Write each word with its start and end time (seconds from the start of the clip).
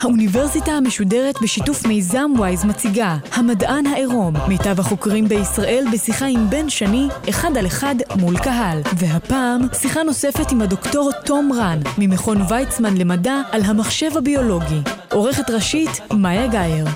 האוניברסיטה 0.00 0.72
המשודרת 0.72 1.34
בשיתוף 1.42 1.86
מיזם 1.86 2.30
וויז 2.38 2.64
מציגה 2.64 3.16
המדען 3.32 3.86
העירום, 3.86 4.34
מיטב 4.48 4.80
החוקרים 4.80 5.28
בישראל 5.28 5.84
בשיחה 5.92 6.26
עם 6.26 6.50
בן 6.50 6.68
שני, 6.68 7.08
אחד 7.28 7.56
על 7.56 7.66
אחד 7.66 7.94
מול 8.20 8.38
קהל. 8.38 8.80
והפעם, 8.98 9.60
שיחה 9.72 10.02
נוספת 10.02 10.52
עם 10.52 10.62
הדוקטור 10.62 11.10
תום 11.24 11.52
רן, 11.52 11.78
ממכון 11.98 12.42
ויצמן 12.48 12.96
למדע 12.96 13.34
על 13.50 13.62
המחשב 13.62 14.16
הביולוגי. 14.16 14.80
עורכת 15.12 15.50
ראשית, 15.50 15.90
מאיה 16.12 16.46
גאייר. 16.46 16.86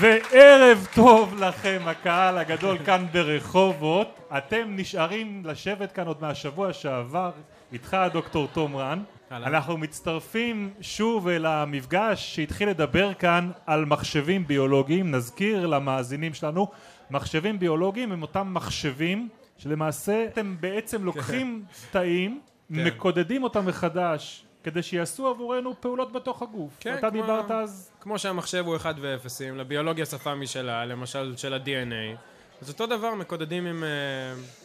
וערב 0.00 0.86
טוב 0.94 1.34
לכם, 1.38 1.80
הקהל 1.86 2.38
הגדול 2.38 2.78
כאן 2.78 3.06
ברחובות. 3.12 4.18
אתם 4.38 4.64
נשארים 4.68 5.42
לשבת 5.44 5.92
כאן 5.92 6.06
עוד 6.06 6.16
מהשבוע 6.20 6.72
שעבר, 6.72 7.30
איתך 7.72 7.96
דוקטור 8.12 8.48
תום 8.52 8.76
רן. 8.76 9.02
אנחנו 9.30 9.78
מצטרפים 9.78 10.70
שוב 10.80 11.28
אל 11.28 11.46
המפגש 11.46 12.34
שהתחיל 12.34 12.68
לדבר 12.68 13.14
כאן 13.14 13.50
על 13.66 13.84
מחשבים 13.84 14.46
ביולוגיים. 14.46 15.10
נזכיר 15.10 15.66
למאזינים 15.66 16.34
שלנו, 16.34 16.68
מחשבים 17.10 17.58
ביולוגיים 17.58 18.12
הם 18.12 18.22
אותם 18.22 18.54
מחשבים 18.54 19.28
שלמעשה 19.58 20.24
אתם 20.32 20.56
בעצם 20.60 21.04
לוקחים 21.04 21.62
תאים, 21.90 22.40
כן. 22.74 22.84
מקודדים 22.84 23.42
אותם 23.42 23.66
מחדש 23.66 24.44
כדי 24.70 24.82
שיעשו 24.82 25.28
עבורנו 25.28 25.74
פעולות 25.80 26.12
בתוך 26.12 26.42
הגוף. 26.42 26.72
כן, 26.80 26.94
אתה 26.98 27.10
כמו- 27.10 27.20
דיברת 27.22 27.50
אז... 27.50 27.90
כמו 28.00 28.18
שהמחשב 28.18 28.64
הוא 28.66 28.76
1 28.76 28.94
ו-0, 29.00 29.26
לביולוגיה 29.54 30.06
שפה 30.06 30.34
משלה, 30.34 30.84
למשל 30.86 31.34
של 31.36 31.54
ה-DNA. 31.54 32.16
אז 32.62 32.68
אותו 32.68 32.86
דבר 32.86 33.14
מקודדים 33.14 33.66
עם, 33.66 33.84
אה, 33.84 33.88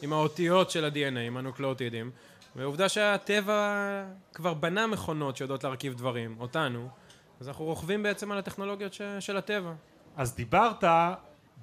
עם 0.02 0.14
האותיות 0.14 0.72
של 0.72 0.86
ה-DNA, 0.86 1.20
עם 1.20 1.38
הנוקלאוטידים. 1.38 2.12
ועובדה 2.56 2.90
שהטבע 2.90 3.76
כבר 4.34 4.54
בנה 4.54 4.88
מכונות 4.88 5.38
שיודעות 5.38 5.64
להרכיב 5.64 5.94
דברים, 5.94 6.36
אותנו. 6.40 6.88
אז 7.40 7.48
אנחנו 7.48 7.66
רוכבים 7.66 8.04
בעצם 8.04 8.32
על 8.32 8.38
הטכנולוגיות 8.38 8.94
ש- 8.94 9.02
של 9.20 9.38
הטבע. 9.38 9.72
אז 10.18 10.36
דיברת 10.36 10.84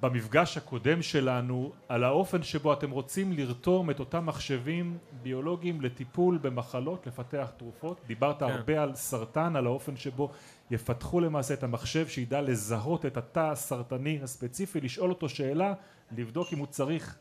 במפגש 0.02 0.56
הקודם 0.56 1.02
שלנו 1.02 1.72
על 1.88 2.04
האופן 2.04 2.42
שבו 2.42 2.72
אתם 2.72 2.90
רוצים 2.90 3.32
לרתום 3.32 3.90
את 3.90 4.00
אותם 4.00 4.26
מחשבים 4.26 4.98
ביולוגיים 5.22 5.80
לטיפול 5.80 6.38
במחלות, 6.42 7.06
לפתח 7.06 7.52
תרופות. 7.56 8.00
דיברת 8.06 8.38
כן. 8.38 8.44
הרבה 8.44 8.82
על 8.82 8.94
סרטן, 8.94 9.56
על 9.56 9.66
האופן 9.66 9.96
שבו 9.96 10.30
יפתחו 10.70 11.20
למעשה 11.20 11.54
את 11.54 11.62
המחשב 11.62 12.08
שידע 12.08 12.40
לזהות 12.40 13.06
את 13.06 13.16
התא 13.16 13.50
הסרטני 13.50 14.18
הספציפי, 14.22 14.80
לשאול 14.80 15.10
אותו 15.10 15.28
שאלה, 15.28 15.74
לבדוק 16.16 16.52
אם 16.52 16.58
הוא 16.58 16.66
צריך, 16.66 17.16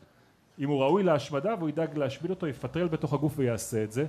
אם 0.58 0.68
הוא 0.68 0.82
ראוי 0.82 1.02
להשמדה 1.02 1.54
והוא 1.58 1.68
ידאג 1.68 1.98
להשמיד 1.98 2.30
אותו, 2.30 2.46
יפטרל 2.46 2.88
בתוך 2.88 3.12
הגוף 3.12 3.32
ויעשה 3.36 3.84
את 3.84 3.92
זה. 3.92 4.06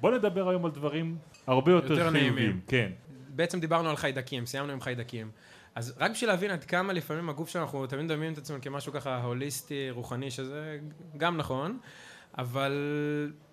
בוא 0.00 0.10
נדבר 0.10 0.48
היום 0.48 0.64
על 0.64 0.70
דברים 0.70 1.16
הרבה 1.46 1.72
יותר, 1.72 1.92
יותר. 1.92 2.10
חיוביים. 2.10 2.60
כן. 2.66 2.90
בעצם 3.28 3.60
דיברנו 3.60 3.90
על 3.90 3.96
חיידקים, 3.96 4.46
סיימנו 4.46 4.72
עם 4.72 4.80
חיידקים. 4.80 5.30
אז 5.74 5.94
רק 5.98 6.10
בשביל 6.10 6.30
להבין 6.30 6.50
עד 6.50 6.64
כמה 6.64 6.92
לפעמים 6.92 7.28
הגוף 7.28 7.48
שלנו, 7.48 7.64
אנחנו 7.64 7.86
תמיד 7.86 8.04
מדמיינים 8.04 8.32
את 8.32 8.38
עצמנו 8.38 8.60
כמשהו 8.62 8.92
ככה 8.92 9.22
הוליסטי, 9.22 9.90
רוחני, 9.90 10.30
שזה 10.30 10.78
גם 11.16 11.36
נכון, 11.36 11.78
אבל 12.38 12.72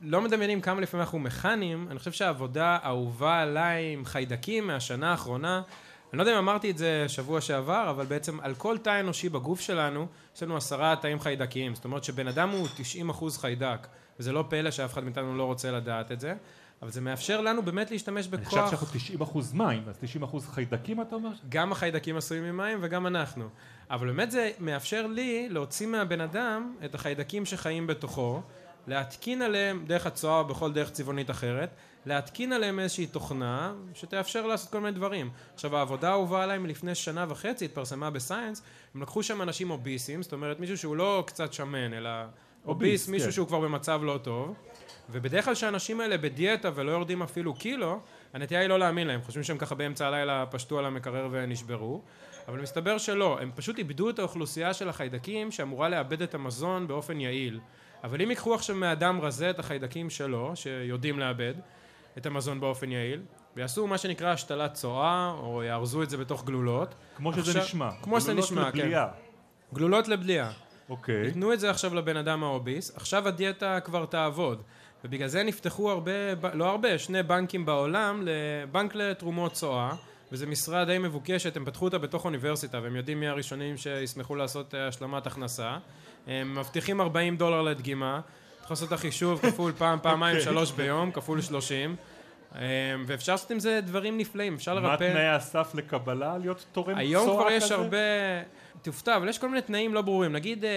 לא 0.02 0.22
מדמיינים 0.22 0.62
כמה 0.62 0.82
לפעמים 0.82 1.02
אנחנו 1.02 1.20
מכניים. 1.20 1.88
אני 1.92 2.00
חושב 2.00 2.12
שהעבודה 2.12 2.78
האהובה 2.82 3.42
עליי 3.42 3.94
עם 3.94 4.06
חיידקים 4.06 4.68
מהשנה 4.68 5.12
האחרונה, 5.12 5.62
אני 6.14 6.18
לא 6.18 6.24
יודע 6.24 6.34
אם 6.34 6.38
אמרתי 6.38 6.72
את 6.72 6.78
זה 6.78 7.06
שבוע 7.08 7.42
שעבר, 7.42 7.90
אבל 7.90 8.06
בעצם 8.06 8.40
על 8.40 8.56
כל 8.56 8.78
תא 8.78 9.00
אנושי 9.00 9.30
בגוף 9.30 9.60
שלנו, 9.60 10.08
יש 10.36 10.44
לנו 10.44 10.58
עשרה 10.58 10.96
תאים 10.96 11.20
חיידקיים. 11.20 11.76
זאת 11.76 11.86
אומרת 11.86 12.04
שבן 12.04 12.28
אדם 12.28 12.50
הוא 12.50 12.68
90% 13.10 13.24
חיידק, 13.38 13.88
וזה 14.20 14.32
לא 14.32 14.46
פלא 14.50 14.72
שאף 14.72 14.94
אחד 14.94 15.04
מאיתנו 15.04 15.38
לא 15.38 15.44
רוצה 15.44 15.72
לדעת 15.72 16.12
את 16.12 16.20
זה. 16.20 16.34
אבל 16.82 16.92
זה 16.92 17.02
מאפשר 17.02 17.42
לנו 17.42 17.62
באמת 17.64 17.92
להשתמש 17.92 18.28
אני 18.28 18.38
בכוח. 18.38 18.50
חושב 18.50 18.68
שאנחנו 18.68 18.88
90 19.00 19.22
אחוז 19.22 19.54
מים, 19.54 19.84
אז 19.88 19.98
90 20.02 20.24
אחוז 20.24 20.50
חיידקים 20.50 21.02
אתה 21.02 21.16
אומר? 21.16 21.30
גם 21.50 21.72
החיידקים 21.72 22.18
עשויים 22.18 22.44
ממים 22.44 22.78
וגם 22.82 23.08
אנחנו. 23.08 23.50
אבל 23.90 24.08
באמת 24.08 24.32
זה 24.32 24.52
מאפשר 24.60 25.08
לי 25.08 25.50
להוציא 25.50 25.88
מהבן 25.88 26.22
אדם 26.22 26.76
את 26.86 26.96
החיידקים 26.96 27.46
שחיים 27.46 27.88
בתוכו, 27.88 28.42
להתקין 28.88 29.42
עליהם 29.42 29.84
דרך 29.88 30.06
הצואה 30.06 30.40
או 30.40 30.46
בכל 30.46 30.74
דרך 30.74 30.92
צבעונית 30.92 31.30
אחרת, 31.30 31.70
להתקין 32.06 32.54
עליהם 32.54 32.80
איזושהי 32.80 33.08
תוכנה 33.08 33.74
שתאפשר 33.94 34.48
לעשות 34.48 34.72
כל 34.72 34.80
מיני 34.80 34.92
דברים. 34.92 35.30
עכשיו 35.54 35.78
העבודה 35.78 36.10
האהובה 36.10 36.44
עליי 36.44 36.58
מלפני 36.58 36.96
שנה 36.96 37.26
וחצי 37.30 37.66
התפרסמה 37.66 38.10
בסיינס, 38.10 38.62
הם 38.96 39.02
לקחו 39.02 39.24
שם 39.24 39.42
אנשים 39.42 39.72
אוביסים, 39.72 40.24
זאת 40.24 40.34
אומרת 40.34 40.60
מישהו 40.60 40.78
שהוא 40.78 40.96
לא 40.96 41.24
קצת 41.28 41.54
שמן 41.54 41.94
אלא 41.94 42.10
אוביס, 42.66 42.88
אוביס, 42.88 43.08
מישהו 43.10 43.26
כן. 43.28 43.32
שהוא 43.32 43.48
כבר 43.48 43.60
במצב 43.60 44.02
לא 44.04 44.20
טוב, 44.24 44.56
ובדרך 45.10 45.46
כלל 45.46 45.56
שהאנשים 45.56 46.00
האלה 46.02 46.18
בדיאטה 46.18 46.70
ולא 46.76 46.92
יורדים 46.92 47.22
אפילו 47.22 47.54
קילו, 47.54 48.00
הנטייה 48.34 48.60
היא 48.60 48.70
לא 48.70 48.80
להאמין 48.80 49.08
להם, 49.08 49.22
חושבים 49.22 49.44
שהם 49.44 49.58
ככה 49.58 49.76
באמצע 49.76 50.08
הלילה 50.08 50.46
פשטו 50.46 50.80
על 50.80 50.86
המקרר 50.86 51.28
ונשברו, 51.32 52.02
אבל 52.48 52.62
מסתבר 52.62 52.98
שלא, 52.98 53.38
הם 53.42 53.52
פשוט 53.56 53.78
איבדו 53.78 54.10
את 54.10 54.20
האוכלוסייה 54.20 54.74
של 54.74 54.90
החיידקים 54.90 55.52
שאמורה 55.52 55.90
לאבד 55.90 56.22
את 56.22 56.36
המזון 56.36 56.88
באופן 56.88 57.20
יעיל. 57.20 57.60
אבל 58.04 58.22
אם 58.22 58.30
ייקחו 58.30 58.54
עכשיו 58.54 58.76
מאדם 58.76 59.22
רזה 59.22 59.50
את 59.50 59.60
החיידקים 59.60 60.10
שלו, 60.10 60.52
שיודעים 60.56 61.20
לאבד 61.20 61.54
את 62.18 62.26
המזון 62.26 62.60
באופן 62.60 62.92
יעיל, 62.92 63.22
ויעשו 63.56 63.88
מה 63.88 63.98
שנקרא 63.98 64.30
השתלת 64.30 64.74
צואה, 64.74 65.34
או 65.40 65.64
יארזו 65.64 66.04
את 66.04 66.10
זה 66.10 66.18
בתוך 66.18 66.46
גלולות. 66.46 66.96
כמו 67.16 67.34
שזה 67.34 67.42
עכשיו- 67.42 67.64
נשמע. 67.64 67.90
כמו 68.02 68.20
שזה 68.22 68.32
גלולות 68.32 68.52
נשמע, 68.52 68.72
כן. 68.72 68.78
לבליעה. 68.78 69.08
גלולות 69.74 70.08
לבליעה. 70.08 70.52
אוקיי. 70.92 71.26
ייתנו 71.26 71.54
את 71.54 71.60
זה 71.60 71.70
עכשיו 71.70 71.96
לבן 71.96 72.18
אדם 72.18 72.44
האוביס, 72.44 72.96
עכשיו 72.96 73.28
הדיאטה 73.28 73.80
כבר 73.80 74.06
תעבוד. 74.06 74.62
ובגלל 75.06 75.28
זה 75.28 75.44
נפתחו 75.44 75.92
הרבה, 75.92 76.12
לא 76.54 76.70
הרבה, 76.70 76.98
שני 77.00 77.24
בנקים 77.24 77.66
בעולם, 77.66 78.24
לבנק 78.26 78.96
לתרומות 78.96 79.54
צואה, 79.54 79.92
וזו 80.32 80.48
משרה 80.48 80.86
די 80.86 80.98
מבוקשת, 80.98 81.58
הם 81.58 81.66
פתחו 81.66 81.86
אותה 81.86 81.98
בתוך 81.98 82.26
אוניברסיטה, 82.26 82.80
והם 82.84 82.96
יודעים 82.96 83.20
מי 83.20 83.28
הראשונים 83.28 83.78
שישמחו 83.78 84.36
לעשות 84.36 84.76
אה, 84.76 84.88
השלמת 84.88 85.28
הכנסה. 85.28 85.78
הם 86.28 86.56
מבטיחים 86.60 87.02
40 87.02 87.38
דולר 87.38 87.62
לדגימה, 87.62 88.22
צריך 88.58 88.72
לעשות 88.72 88.88
את 88.88 88.94
החישוב 88.94 89.40
כפול 89.42 89.72
פעם, 89.78 90.00
פעמיים, 90.02 90.38
אוקיי. 90.38 90.52
שלוש 90.52 90.72
ביום, 90.72 91.12
כפול 91.12 91.42
30. 91.42 91.96
אה, 92.56 92.62
ואפשר 93.06 93.32
לעשות 93.32 93.52
עם 93.52 93.60
זה 93.60 93.80
דברים 93.82 94.18
נפלאים, 94.18 94.56
אפשר 94.56 94.74
מה 94.74 94.80
לרפא... 94.80 95.12
תנאי 95.12 95.28
הסף 95.28 95.72
לקבלה 95.74 96.38
להיות 96.38 96.66
תורם 96.72 96.94
צואה 96.94 96.96
כזה? 96.96 97.02
היום 97.02 97.30
כבר 97.30 97.52
יש 97.52 97.72
הרבה... 97.72 97.98
תופתע, 98.82 99.18
אבל 99.18 99.30
יש 99.30 99.40
כל 99.40 99.50
מיני 99.50 99.62
תנאים 99.62 99.94
לא 99.94 100.02
ברורים. 100.02 100.34
נגיד, 100.34 100.66
אה, 100.66 100.72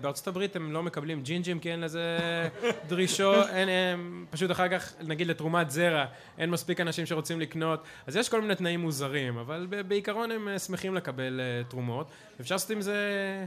בארצות 0.00 0.28
הברית 0.28 0.56
הם 0.56 0.72
לא 0.72 0.82
מקבלים 0.82 1.22
ג'ינג'ים 1.22 1.58
כי 1.58 1.72
אין 1.72 1.80
לזה 1.80 2.18
דרישות, 2.88 3.46
אין, 3.48 3.68
הם, 3.68 4.26
פשוט 4.30 4.50
אחר 4.50 4.68
כך, 4.68 4.92
נגיד 5.00 5.26
לתרומת 5.26 5.70
זרע, 5.70 6.04
אין 6.38 6.50
מספיק 6.50 6.80
אנשים 6.80 7.06
שרוצים 7.06 7.40
לקנות, 7.40 7.82
אז 8.06 8.16
יש 8.16 8.28
כל 8.28 8.40
מיני 8.40 8.54
תנאים 8.54 8.80
מוזרים, 8.80 9.38
אבל 9.38 9.66
בעיקרון 9.88 10.30
הם 10.30 10.48
אה, 10.48 10.58
שמחים 10.58 10.94
לקבל 10.94 11.40
אה, 11.40 11.64
תרומות. 11.68 12.10
אפשר 12.40 12.54
לעשות 12.54 12.70
עם 12.70 12.80
זה 12.80 12.96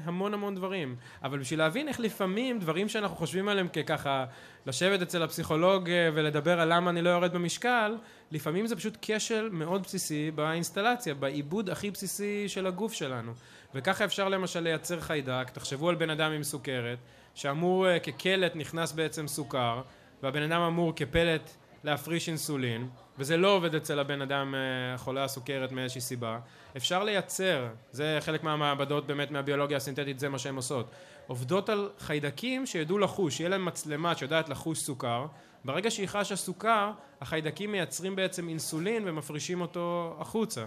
המון 0.03 0.33
המון 0.33 0.55
דברים. 0.55 0.95
אבל 1.23 1.39
בשביל 1.39 1.59
להבין 1.59 1.87
איך 1.87 1.99
לפעמים 1.99 2.59
דברים 2.59 2.89
שאנחנו 2.89 3.15
חושבים 3.15 3.47
עליהם 3.47 3.67
כככה, 3.67 4.25
לשבת 4.69 5.01
אצל 5.01 5.23
הפסיכולוג 5.23 5.89
אה, 5.89 6.09
ולדבר 6.13 6.59
על 6.59 6.73
למה 6.73 6.89
אני 6.89 7.01
לא 7.01 7.09
יורד 7.09 7.33
במשקל, 7.33 7.95
לפעמים 8.31 8.67
זה 8.67 8.75
פשוט 8.75 8.97
כשל 9.01 9.49
מאוד 9.51 9.83
בסיסי 9.83 10.31
באינסטלציה, 10.31 11.13
בעיבוד 11.13 11.69
הכי 11.69 11.91
בסיסי 11.91 12.49
של 12.49 12.67
הגוף 12.67 12.93
שלנו. 12.93 13.31
וככה 13.75 14.05
אפשר 14.05 14.29
למשל 14.29 14.59
לייצר 14.59 14.99
חיידק, 14.99 15.49
תחשבו 15.53 15.89
על 15.89 15.95
בן 15.95 16.09
אדם 16.09 16.31
עם 16.31 16.43
סוכרת, 16.43 16.97
שאמור 17.35 17.87
אה, 17.87 17.99
כקלט 17.99 18.55
נכנס 18.55 18.91
בעצם 18.91 19.27
סוכר, 19.27 19.81
והבן 20.23 20.41
אדם 20.41 20.61
אמור 20.61 20.93
כפלט 20.95 21.49
להפריש 21.83 22.29
אינסולין, 22.29 22.89
וזה 23.17 23.37
לא 23.37 23.55
עובד 23.55 23.75
אצל 23.75 23.99
הבן 23.99 24.21
אדם 24.21 24.55
אה, 24.55 24.97
חולה 24.97 25.23
הסוכרת 25.23 25.71
מאיזושהי 25.71 26.01
סיבה. 26.01 26.39
אפשר 26.77 27.03
לייצר, 27.03 27.67
זה 27.91 28.17
חלק 28.21 28.43
מהמעבדות 28.43 29.07
באמת 29.07 29.31
מהביולוגיה 29.31 29.77
הסינתטית, 29.77 30.19
זה 30.19 30.29
מה 30.29 30.39
שהן 30.39 30.55
עושות. 30.55 30.89
עובדות 31.27 31.69
על 31.69 31.89
חיידקים 31.99 32.65
שידעו 32.65 32.97
לחוש, 32.97 33.37
שיהיה 33.37 33.49
להם 33.49 33.65
מצלמה 33.65 34.15
שיודעת 34.15 34.49
לחוש 34.49 34.79
סוכר, 34.79 35.25
ברגע 35.65 35.91
שהיא 35.91 36.07
חשה 36.07 36.35
סוכר, 36.35 36.91
החיידקים 37.21 37.71
מייצרים 37.71 38.15
בעצם 38.15 38.49
אינסולין 38.49 39.03
ומפרישים 39.05 39.61
אותו 39.61 40.15
החוצה. 40.19 40.65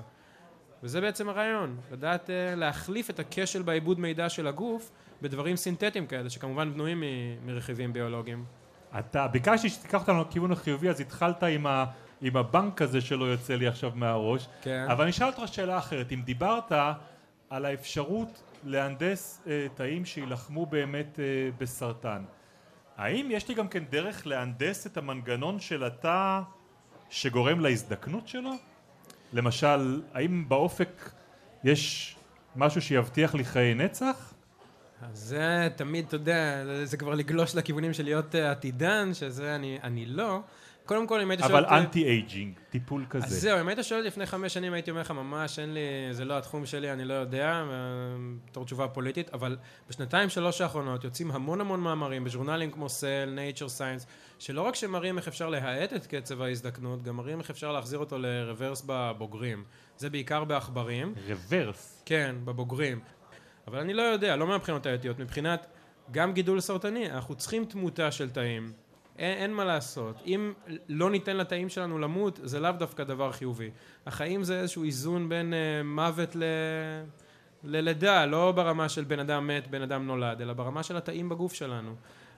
וזה 0.83 1.01
בעצם 1.01 1.29
הרעיון, 1.29 1.77
לדעת 1.93 2.27
uh, 2.27 2.57
להחליף 2.57 3.11
את 3.11 3.19
הכשל 3.19 3.63
בעיבוד 3.63 4.01
מידע 4.01 4.29
של 4.29 4.47
הגוף 4.47 4.91
בדברים 5.23 5.57
סינתטיים 5.57 6.07
כאלה, 6.07 6.31
שכמובן 6.31 6.73
בנויים 6.73 7.03
מרכיבים 7.47 7.93
ביולוגיים. 7.93 8.45
אתה, 8.99 9.29
ביקשתי 9.29 9.69
שתיקח 9.69 10.01
אותנו 10.01 10.21
לכיוון 10.21 10.53
החיובי, 10.53 10.89
אז 10.89 11.01
התחלת 11.01 11.43
עם, 11.43 11.67
ה, 11.67 11.85
עם 12.21 12.37
הבנק 12.37 12.83
הזה 12.83 13.01
שלא 13.01 13.25
יוצא 13.25 13.55
לי 13.55 13.67
עכשיו 13.67 13.93
מהראש. 13.95 14.49
כן. 14.63 14.87
אבל 14.91 15.03
אני 15.03 15.11
אשאל 15.11 15.27
אותך 15.27 15.43
שאלה 15.47 15.79
אחרת. 15.79 16.13
אם 16.13 16.23
דיברת 16.23 16.73
על 17.51 17.65
האפשרות 17.65 18.43
להנדס 18.65 19.41
אה, 19.47 19.67
תאים 19.75 20.05
שיילחמו 20.05 20.67
באמת 20.67 21.21
אה, 21.21 21.25
בסרטן. 21.59 22.23
האם 22.97 23.29
יש 23.31 23.49
לי 23.49 23.55
גם 23.55 23.69
כן 23.69 23.85
דרך 23.91 24.27
להנדס 24.27 24.87
את 24.87 24.97
המנגנון 24.97 25.61
של 25.61 25.85
התא 25.85 26.41
שגורם 27.11 27.61
להזדקנות 27.61 28.29
שלו? 28.29 28.51
למשל, 29.33 30.03
האם 30.15 30.49
באופק 30.49 31.11
יש 31.65 32.17
משהו 32.57 32.83
שיבטיח 32.83 33.35
לי 33.35 33.45
חיי 33.45 33.75
נצח? 33.75 34.32
אז 35.03 35.19
זה 35.19 35.69
תמיד, 35.77 36.05
אתה 36.07 36.17
יודע, 36.17 36.65
זה 36.85 36.97
כבר 36.97 37.15
לגלוש 37.15 37.55
לכיוונים 37.55 37.93
של 37.93 38.05
להיות 38.05 38.35
אה, 38.35 38.51
עתידן, 38.51 39.15
שזה 39.15 39.55
אני, 39.55 39.79
אני 39.83 40.07
לא. 40.07 40.41
קודם 40.87 41.07
כל, 41.07 41.21
אם 41.21 41.31
היית 41.31 41.41
שואל... 41.41 41.65
אבל 41.65 41.79
anti-aging, 41.79 42.55
טיפול 42.71 43.07
כזה. 43.11 43.27
אז 43.27 43.33
זהו, 43.33 43.61
אם 43.61 43.69
היית 43.69 43.79
שואל 43.83 44.01
לפני 44.01 44.27
חמש 44.27 44.55
שנים, 44.55 44.73
הייתי 44.73 44.91
אומר 44.91 45.01
לך, 45.01 45.11
ממש, 45.11 45.59
אין 45.59 45.75
לי, 45.75 45.81
זה 46.11 46.25
לא 46.25 46.39
התחום 46.39 46.67
שלי, 46.67 46.93
אני 46.93 47.05
לא 47.05 47.15
יודע, 47.15 47.65
בתור 48.51 48.65
תשובה 48.65 48.89
פוליטית, 48.89 49.35
אבל 49.35 49.57
בשנתיים, 49.89 50.29
שלוש 50.29 50.61
האחרונות 50.61 51.05
יוצאים 51.05 51.31
המון 51.31 51.61
המון 51.61 51.81
מאמרים 51.81 52.25
בז'ורנלים 52.25 52.71
כמו 52.71 52.89
Cell, 52.89 53.39
Nature, 53.39 53.79
Science, 53.79 54.07
שלא 54.39 54.63
רק 54.63 54.75
שמראים 54.75 55.19
איך 55.19 55.29
אפשר 55.29 55.49
להאט 55.49 55.93
את 55.93 56.07
קצב 56.07 56.43
ההזדקנות, 56.43 57.03
גם 57.03 57.17
מראים 57.17 57.41
איך 57.41 57.51
אפשר 57.51 57.73
להחזיר 57.73 57.99
אותו 57.99 58.19
ל 58.19 58.27
reverse 58.27 58.83
בבוגרים. 58.87 59.65
זה 59.99 60.11
בעיקר 60.11 60.45
בעכברים. 60.45 61.15
reverse? 61.27 62.03
כן, 62.07 62.37
בבוגרים. 62.45 63.01
אבל 63.67 63.79
אני 63.79 63.95
לא 63.95 64.03
יודע, 64.03 64.37
לא 64.37 64.47
מהבחינות 64.47 64.87
האתיות, 64.87 65.19
מבחינת 65.19 65.67
גם 66.11 66.33
גידול 66.33 66.61
סרטני, 66.61 67.11
אנחנו 67.11 67.35
צריכים 67.35 67.65
תמותה 67.65 68.13
של 68.13 68.31
תאים. 68.31 68.73
אין, 69.19 69.39
אין 69.39 69.55
מה 69.55 69.65
לעשות. 69.65 70.17
אם 70.27 70.53
לא 70.89 71.11
ניתן 71.11 71.37
לתאים 71.37 71.69
שלנו 71.69 71.99
למות, 71.99 72.41
זה 72.43 72.61
לאו 72.61 72.73
דווקא 72.73 73.05
דבר 73.05 73.33
חיובי. 73.33 73.71
החיים 74.07 74.45
זה 74.45 74.61
איזשהו 74.61 74.85
איזון 74.85 75.29
בין 75.29 75.53
uh, 75.53 75.87
מוות 75.87 76.37
ל... 76.37 76.43
ללידה, 77.65 78.27
לא 78.27 78.53
ברמה 78.53 78.89
של 78.89 79.05
בן 79.05 79.19
אדם 79.19 79.47
מת, 79.47 79.69
בן 79.69 79.83
אדם 79.83 80.07
נולד, 80.07 80.41
אלא 80.41 80.53
ברמה 80.53 80.83
של 80.83 80.97
התאים 80.97 81.29
בגוף 81.29 81.55
שלנו. 81.55 81.95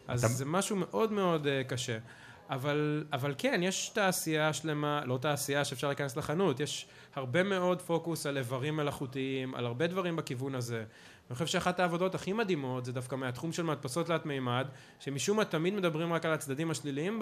אז 0.08 0.24
אתה... 0.24 0.32
זה 0.32 0.44
משהו 0.44 0.76
מאוד 0.76 1.12
מאוד 1.12 1.46
uh, 1.46 1.68
קשה. 1.68 1.98
אבל, 2.50 3.04
אבל 3.12 3.34
כן, 3.38 3.60
יש 3.62 3.88
תעשייה 3.88 4.52
שלמה, 4.52 5.02
לא 5.04 5.18
תעשייה 5.18 5.64
שאפשר 5.64 5.86
להיכנס 5.86 6.16
לחנות, 6.16 6.60
יש 6.60 6.86
הרבה 7.14 7.42
מאוד 7.42 7.82
פוקוס 7.82 8.26
על 8.26 8.38
איברים 8.38 8.76
מלאכותיים, 8.76 9.54
על 9.54 9.66
הרבה 9.66 9.86
דברים 9.86 10.16
בכיוון 10.16 10.54
הזה. 10.54 10.84
אני 11.30 11.34
חושב 11.34 11.46
שאחת 11.46 11.80
העבודות 11.80 12.14
הכי 12.14 12.32
מדהימות 12.32 12.84
זה 12.84 12.92
דווקא 12.92 13.16
מהתחום 13.16 13.52
של 13.52 13.62
מדפסות 13.62 14.06
תלת 14.06 14.26
מימד, 14.26 14.66
שמשום 15.00 15.36
מה 15.36 15.44
תמיד 15.44 15.74
מדברים 15.74 16.12
רק 16.12 16.24
על 16.24 16.32
הצדדים 16.32 16.70
השליליים 16.70 17.20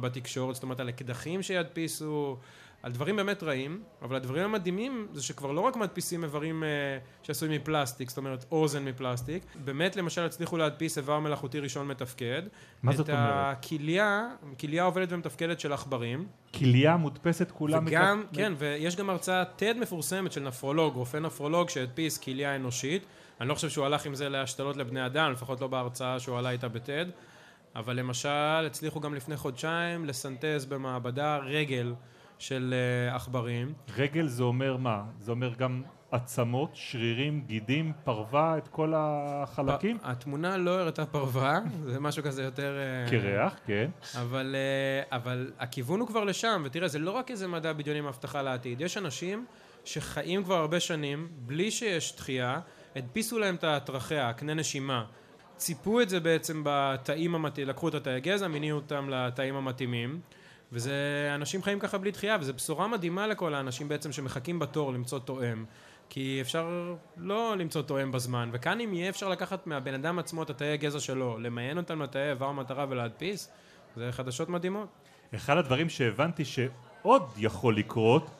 בתקשורת, 0.00 0.54
זאת 0.54 0.62
אומרת 0.62 0.80
על 0.80 0.88
אקדחים 0.88 1.42
שידפיסו, 1.42 2.36
על 2.84 2.92
דברים 2.92 3.16
באמת 3.16 3.42
רעים, 3.42 3.82
אבל 4.02 4.16
הדברים 4.16 4.44
המדהימים 4.44 5.06
זה 5.12 5.22
שכבר 5.22 5.52
לא 5.52 5.60
רק 5.60 5.76
מדפיסים 5.76 6.24
איברים 6.24 6.64
אה, 6.64 6.68
שעשויים 7.22 7.60
מפלסטיק, 7.60 8.08
זאת 8.08 8.18
אומרת 8.18 8.44
אוזן 8.50 8.84
מפלסטיק, 8.84 9.42
באמת 9.64 9.96
למשל 9.96 10.24
הצליחו 10.24 10.56
להדפיס 10.56 10.98
איבר 10.98 11.20
מלאכותי 11.20 11.60
ראשון 11.60 11.88
מתפקד. 11.88 12.42
מה 12.82 12.92
זאת 12.92 13.08
אומרת? 13.08 13.22
את 13.22 13.28
הכליה, 13.64 14.28
כליה 14.60 14.84
עובדת 14.84 15.12
ומתפקדת 15.12 15.60
של 15.60 15.72
עכברים. 15.72 16.26
כליה 16.54 16.96
מודפסת 16.96 17.50
כולה 17.50 17.78
וגם, 17.86 18.20
מתפ... 18.20 18.36
כן, 18.36 18.52
ויש 18.58 18.96
גם 18.96 19.10
הרצאה 19.10 19.42
TED 19.58 19.78
מפורסמת 19.80 20.32
של 20.32 20.42
נפרולוג, 20.42 20.94
רופא 20.94 21.16
נפרולוג 21.16 21.70
שהדפיס 21.70 22.18
כליה 22.18 22.56
אנושית. 22.56 23.06
אני 23.40 23.48
לא 23.48 23.54
חושב 23.54 23.68
שהוא 23.68 23.86
הלך 23.86 24.06
עם 24.06 24.14
זה 24.14 24.28
להשתלות 24.28 24.76
לבני 24.76 25.06
אדם, 25.06 25.32
לפחות 25.32 25.60
לא 25.60 25.66
בהרצאה 25.66 26.20
שהוא 26.20 26.38
עלה 26.38 26.50
איתה 26.50 26.68
בטד, 26.68 27.06
אבל 27.76 27.96
למשל 27.96 28.66
הצליחו 28.66 29.00
גם 29.00 29.14
לפני 29.14 29.36
חודשיים 29.36 30.04
לסנטז 30.04 30.66
במעבדה 30.66 31.36
רגל 31.36 31.94
של 32.38 32.74
אה, 32.74 33.16
עכברים. 33.16 33.72
רגל 33.96 34.26
זה 34.26 34.42
אומר 34.42 34.76
מה? 34.76 35.04
זה 35.20 35.30
אומר 35.30 35.54
גם 35.54 35.82
עצמות, 36.10 36.70
שרירים, 36.74 37.42
גידים, 37.46 37.92
פרווה, 38.04 38.58
את 38.58 38.68
כל 38.68 38.92
החלקים? 38.96 39.98
התמונה 40.02 40.56
לא 40.56 40.80
הראתה 40.80 41.06
פרווה, 41.06 41.60
זה 41.92 42.00
משהו 42.00 42.22
כזה 42.22 42.42
יותר... 42.42 42.76
אה, 42.78 43.10
קרח, 43.10 43.54
כן. 43.66 43.90
אבל, 44.20 44.56
אה, 44.58 45.16
אבל 45.16 45.52
הכיוון 45.58 46.00
הוא 46.00 46.08
כבר 46.08 46.24
לשם, 46.24 46.62
ותראה, 46.64 46.88
זה 46.88 46.98
לא 46.98 47.10
רק 47.10 47.30
איזה 47.30 47.48
מדע 47.48 47.72
בדיוני 47.72 47.98
עם 47.98 48.06
הבטחה 48.06 48.42
לעתיד, 48.42 48.80
יש 48.80 48.96
אנשים 48.96 49.46
שחיים 49.84 50.44
כבר 50.44 50.54
הרבה 50.54 50.80
שנים, 50.80 51.28
בלי 51.36 51.70
שיש 51.70 52.16
דחייה, 52.16 52.60
הדפיסו 52.96 53.38
להם 53.38 53.54
את 53.54 53.64
הטרחיה, 53.64 54.28
הקנה 54.28 54.54
נשימה. 54.54 55.04
ציפו 55.56 56.00
את 56.00 56.08
זה 56.08 56.20
בעצם 56.20 56.62
בתאים 56.64 57.34
המתאימים, 57.34 57.68
לקחו 57.68 57.88
את 57.88 57.94
התאי 57.94 58.20
גזע, 58.20 58.48
מיניו 58.48 58.76
אותם 58.76 59.10
לתאים 59.10 59.56
המתאימים. 59.56 60.20
וזה, 60.72 61.30
אנשים 61.34 61.62
חיים 61.62 61.78
ככה 61.78 61.98
בלי 61.98 62.10
דחייה, 62.10 62.36
וזו 62.40 62.54
בשורה 62.54 62.88
מדהימה 62.88 63.26
לכל 63.26 63.54
האנשים 63.54 63.88
בעצם 63.88 64.12
שמחכים 64.12 64.58
בתור 64.58 64.92
למצוא 64.92 65.18
תואם. 65.18 65.64
כי 66.08 66.38
אפשר 66.40 66.94
לא 67.16 67.56
למצוא 67.58 67.82
תואם 67.82 68.12
בזמן, 68.12 68.50
וכאן 68.52 68.80
אם 68.80 68.94
יהיה 68.94 69.08
אפשר 69.08 69.28
לקחת 69.28 69.66
מהבן 69.66 69.94
אדם 69.94 70.18
עצמו 70.18 70.42
את 70.42 70.50
התאי 70.50 70.76
גזע 70.76 71.00
שלו, 71.00 71.38
למיין 71.38 71.78
אותם 71.78 72.02
לתאי 72.02 72.30
איבר 72.30 72.52
מטרה 72.52 72.86
ולהדפיס, 72.88 73.50
זה 73.96 74.12
חדשות 74.12 74.48
מדהימות. 74.48 74.88
אחד 75.34 75.56
הדברים 75.56 75.88
שהבנתי 75.88 76.44
שעוד 76.44 77.22
יכול 77.36 77.76
לקרות, 77.76 78.30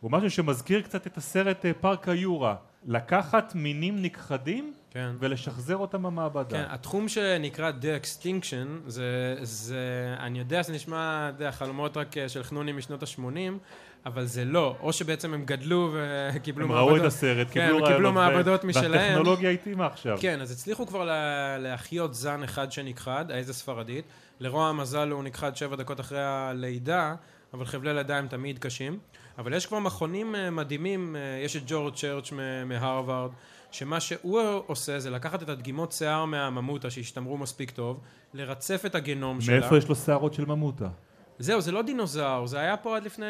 הוא 0.00 0.10
משהו 0.10 0.30
שמזכיר 0.30 0.82
קצת 0.82 1.06
את 1.06 1.16
הסרט 1.16 1.66
אה, 1.66 1.72
פארק 1.74 2.08
היורה. 2.08 2.56
לקחת 2.86 3.54
מינים 3.54 4.02
נכחדים 4.02 4.72
כן. 4.90 5.10
ולשחזר 5.18 5.76
אותם 5.76 6.02
במעבדה. 6.02 6.50
כן, 6.50 6.64
התחום 6.68 7.08
שנקרא 7.08 7.70
de-extinction, 7.70 8.66
זה, 8.86 9.36
זה, 9.42 10.14
אני 10.18 10.38
יודע 10.38 10.62
שזה 10.62 10.72
נשמע, 10.72 11.28
אתה 11.28 11.42
יודע, 11.42 11.52
חלומות 11.52 11.96
רק 11.96 12.18
אה, 12.18 12.28
של 12.28 12.42
חנונים 12.42 12.76
משנות 12.76 13.02
ה-80, 13.02 13.52
אבל 14.06 14.24
זה 14.24 14.44
לא, 14.44 14.76
או 14.80 14.92
שבעצם 14.92 15.34
הם 15.34 15.44
גדלו 15.44 15.94
וקיבלו 16.34 16.64
הם 16.64 16.70
מעבדות. 16.70 16.88
הם 16.88 16.94
ראו 16.94 17.06
את 17.06 17.12
הסרט, 17.12 17.46
כן, 17.50 17.52
קיבלו 17.52 17.76
רעיונות. 17.76 17.88
קיבלו 17.88 18.12
מעבדות 18.12 18.64
משלהם. 18.64 18.92
והטכנולוגיה 18.92 19.50
התאימה 19.50 19.86
עכשיו. 19.86 20.18
כן, 20.20 20.40
אז 20.40 20.50
הצליחו 20.50 20.86
כבר 20.86 21.04
לה, 21.04 21.58
להחיות 21.58 22.14
זן 22.14 22.42
אחד 22.42 22.72
שנכחד, 22.72 23.30
האיזה 23.30 23.54
ספרדית. 23.54 24.04
לרוע 24.40 24.68
המזל 24.68 25.10
הוא 25.10 25.24
נכחד 25.24 25.56
שבע 25.56 25.76
דקות 25.76 26.00
אחרי 26.00 26.22
הלידה, 26.22 27.14
אבל 27.54 27.64
חבלי 27.64 27.94
לידה 27.94 28.16
הם 28.18 28.28
תמיד 28.28 28.58
קשים. 28.58 28.98
אבל 29.38 29.54
יש 29.54 29.66
כבר 29.66 29.78
מכונים 29.78 30.34
אה, 30.34 30.50
מדהימים, 30.50 31.16
אה, 31.16 31.44
יש 31.44 31.56
את 31.56 31.62
ג'ורג' 31.66 31.94
צ'רץ' 31.94 32.32
מהרווארד, 32.66 33.30
שמה 33.70 34.00
שהוא 34.00 34.40
עושה 34.66 34.98
זה 34.98 35.10
לקחת 35.10 35.42
את 35.42 35.48
הדגימות 35.48 35.92
שיער 35.92 36.24
מהממותה 36.24 36.90
שהשתמרו 36.90 37.38
מספיק 37.38 37.70
טוב, 37.70 38.00
לרצף 38.34 38.82
את 38.86 38.94
הגנום 38.94 39.36
מאיפה 39.36 39.46
שלה. 39.46 39.60
מאיפה 39.60 39.76
יש 39.76 39.88
לו 39.88 39.94
שערות 39.94 40.34
של 40.34 40.44
ממותה? 40.44 40.88
זהו, 41.38 41.60
זה 41.60 41.72
לא 41.72 41.82
דינוזאור, 41.82 42.46
זה 42.46 42.58
היה 42.58 42.76
פה 42.76 42.96
עד 42.96 43.04
לפני, 43.04 43.26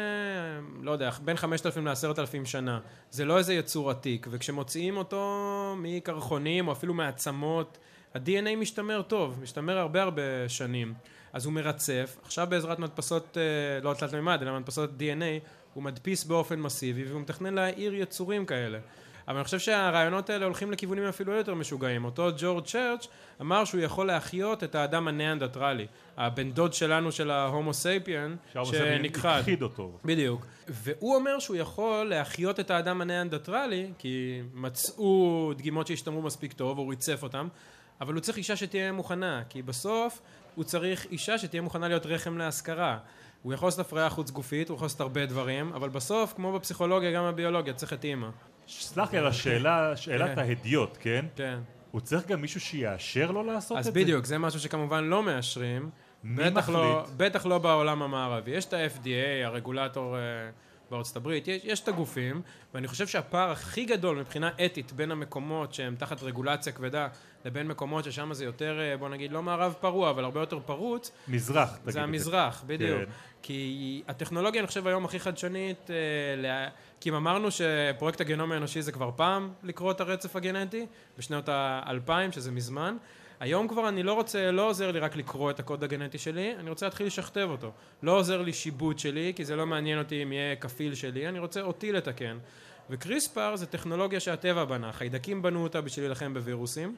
לא 0.81 0.91
יודע, 0.91 1.09
בין 1.25 1.37
5,000 1.37 1.87
ל-10,000 1.87 2.45
שנה. 2.45 2.79
זה 3.11 3.25
לא 3.25 3.37
איזה 3.37 3.53
יצור 3.53 3.91
עתיק, 3.91 4.27
וכשמוציאים 4.31 4.97
אותו 4.97 5.75
מקרחונים 5.77 6.67
או 6.67 6.71
אפילו 6.71 6.93
מעצמות, 6.93 7.77
ה-DNA 8.13 8.55
משתמר 8.57 9.01
טוב, 9.01 9.39
משתמר 9.41 9.77
הרבה 9.77 10.03
הרבה 10.03 10.21
שנים. 10.47 10.93
אז 11.33 11.45
הוא 11.45 11.53
מרצף, 11.53 12.17
עכשיו 12.23 12.47
בעזרת 12.49 12.79
מדפסות, 12.79 13.37
אה, 13.37 13.83
לא 13.83 13.93
תלת 13.93 14.13
מימד, 14.13 14.41
אלא 14.41 14.59
מדפסות 14.59 14.89
DNA, 14.99 15.47
הוא 15.73 15.83
מדפיס 15.83 16.23
באופן 16.23 16.59
מסיבי 16.59 17.03
והוא 17.03 17.21
מתכנן 17.21 17.53
להעיר 17.53 17.95
יצורים 17.95 18.45
כאלה. 18.45 18.79
אבל 19.27 19.35
אני 19.35 19.43
חושב 19.43 19.59
שהרעיונות 19.59 20.29
האלה 20.29 20.45
הולכים 20.45 20.71
לכיוונים 20.71 21.03
אפילו 21.03 21.33
יותר 21.33 21.53
משוגעים. 21.53 22.05
אותו 22.05 22.29
ג'ורג' 22.37 22.65
צ'רץ' 22.65 23.07
אמר 23.41 23.65
שהוא 23.65 23.81
יכול 23.81 24.07
להחיות 24.07 24.63
את 24.63 24.75
האדם 24.75 25.07
הניאנדרטרלי, 25.07 25.87
הבן 26.17 26.51
דוד 26.51 26.73
שלנו 26.73 27.11
של 27.11 27.31
ה 27.31 27.39
Homo 27.39 27.73
sapien, 27.73 28.35
שנכחד. 28.63 29.39
הכחיד 29.39 29.61
אותו. 29.61 29.97
בדיוק. 30.05 30.45
והוא 30.67 31.15
אומר 31.15 31.39
שהוא 31.39 31.57
יכול 31.57 32.09
להחיות 32.09 32.59
את 32.59 32.71
האדם 32.71 33.01
הניאנדרטרלי, 33.01 33.91
כי 33.97 34.41
מצאו 34.53 35.51
דגימות 35.57 35.87
שהשתמרו 35.87 36.21
מספיק 36.21 36.53
טוב, 36.53 36.77
הוא 36.77 36.89
ריצף 36.89 37.23
אותם, 37.23 37.47
אבל 38.03 38.13
הוא 38.13 38.21
צריך 38.21 38.37
אישה 38.37 38.55
שתהיה 38.55 38.91
מוכנה, 38.91 39.43
כי 39.49 39.61
בסוף 39.61 40.21
הוא 40.55 40.63
צריך 40.63 41.05
אישה 41.11 41.37
שתהיה 41.37 41.61
מוכנה 41.61 41.87
להיות 41.87 42.05
רחם 42.05 42.37
להשכרה. 42.37 42.97
הוא 43.41 43.53
יכול 43.53 43.67
לעשות 43.67 43.79
הפריה 43.79 44.09
חוץ 44.09 44.31
גופית, 44.31 44.69
הוא 44.69 44.75
יכול 44.75 44.85
לעשות 44.85 45.01
הרבה 45.01 45.25
דברים, 45.25 45.73
אבל 45.73 45.89
בסוף, 45.89 46.33
כמו 46.33 46.53
בפסיכולוגיה, 46.53 47.11
גם 47.11 47.25
בביולוגיה, 47.31 47.73
צריך 47.73 47.93
את 47.93 48.03
אימא. 48.03 48.27
סלח 48.67 49.13
לי 49.13 49.19
על 49.19 49.27
השאלה, 49.27 49.97
שאלת 49.97 50.35
כן. 50.35 50.39
ההדיוט, 50.39 50.97
כן? 50.99 51.25
כן. 51.35 51.59
הוא 51.91 52.01
צריך 52.01 52.27
גם 52.27 52.41
מישהו 52.41 52.61
שיאשר 52.61 53.31
לו 53.31 53.43
לעשות 53.43 53.77
את 53.77 53.83
זה? 53.83 53.89
אז 53.89 53.95
בדיוק, 53.95 54.25
זה 54.25 54.37
משהו 54.37 54.59
שכמובן 54.59 55.03
לא 55.03 55.23
מאשרים. 55.23 55.89
מי 56.23 56.43
בטח 56.43 56.57
מחליט? 56.57 56.77
לא, 56.77 57.05
בטח 57.17 57.45
לא 57.45 57.57
בעולם 57.57 58.01
המערבי. 58.01 58.51
יש 58.51 58.65
את 58.65 58.73
ה-FDA, 58.73 59.45
הרגולטור... 59.45 60.15
בארצות 60.91 61.15
הברית, 61.15 61.47
יש, 61.47 61.61
יש 61.63 61.79
את 61.79 61.87
הגופים, 61.87 62.41
ואני 62.73 62.87
חושב 62.87 63.07
שהפער 63.07 63.51
הכי 63.51 63.85
גדול 63.85 64.19
מבחינה 64.19 64.49
אתית 64.65 64.91
בין 64.91 65.11
המקומות 65.11 65.73
שהם 65.73 65.95
תחת 65.95 66.23
רגולציה 66.23 66.73
כבדה 66.73 67.07
לבין 67.45 67.67
מקומות 67.67 68.03
ששם 68.03 68.33
זה 68.33 68.45
יותר, 68.45 68.79
אה, 68.79 68.97
בוא 68.97 69.09
נגיד, 69.09 69.31
לא 69.31 69.43
מערב 69.43 69.73
פרוע, 69.79 70.09
אבל 70.09 70.23
הרבה 70.23 70.39
יותר 70.39 70.59
פרוץ. 70.59 71.11
מזרח, 71.27 71.77
תגיד. 71.77 71.93
זה 71.93 72.01
המזרח, 72.01 72.63
בדיוק. 72.67 72.99
כן. 72.99 73.11
כי 73.41 74.03
הטכנולוגיה, 74.07 74.61
אני 74.61 74.67
חושב, 74.67 74.87
היום 74.87 75.05
הכי 75.05 75.19
חדשנית, 75.19 75.89
אה, 75.91 75.95
לה... 76.41 76.67
כי 76.99 77.09
אם 77.09 77.15
אמרנו 77.15 77.47
שפרויקט 77.51 78.21
הגנום 78.21 78.51
האנושי 78.51 78.81
זה 78.81 78.91
כבר 78.91 79.11
פעם 79.15 79.53
לקרוא 79.63 79.91
את 79.91 80.01
הרצף 80.01 80.35
הגנטי, 80.35 80.85
בשנות 81.17 81.49
האלפיים, 81.49 82.31
שזה 82.31 82.51
מזמן. 82.51 82.97
היום 83.39 83.67
כבר 83.67 83.89
אני 83.89 84.03
לא 84.03 84.13
רוצה, 84.13 84.51
לא 84.51 84.69
עוזר 84.69 84.91
לי 84.91 84.99
רק 84.99 85.15
לקרוא 85.15 85.51
את 85.51 85.59
הקוד 85.59 85.83
הגנטי 85.83 86.17
שלי, 86.17 86.55
אני 86.59 86.69
רוצה 86.69 86.85
להתחיל 86.85 87.07
לשכתב 87.07 87.47
אותו. 87.51 87.71
לא 88.03 88.17
עוזר 88.17 88.41
לי 88.41 88.53
שיבוט 88.53 88.99
שלי, 88.99 89.33
כי 89.35 89.45
זה 89.45 89.55
לא 89.55 89.65
מעניין 89.65 89.99
אותי 89.99 90.23
אם 90.23 90.31
יהיה 90.31 90.55
כפיל 90.55 90.95
שלי, 90.95 91.27
אני 91.27 91.39
רוצה 91.39 91.61
אותי 91.61 91.91
לתקן. 91.91 92.37
וקריספר 92.89 93.55
זה 93.55 93.65
טכנולוגיה 93.65 94.19
שהטבע 94.19 94.65
בנה, 94.65 94.91
חיידקים 94.91 95.41
בנו 95.41 95.63
אותה 95.63 95.81
בשביל 95.81 96.05
להילחם 96.05 96.33
בווירוסים, 96.33 96.97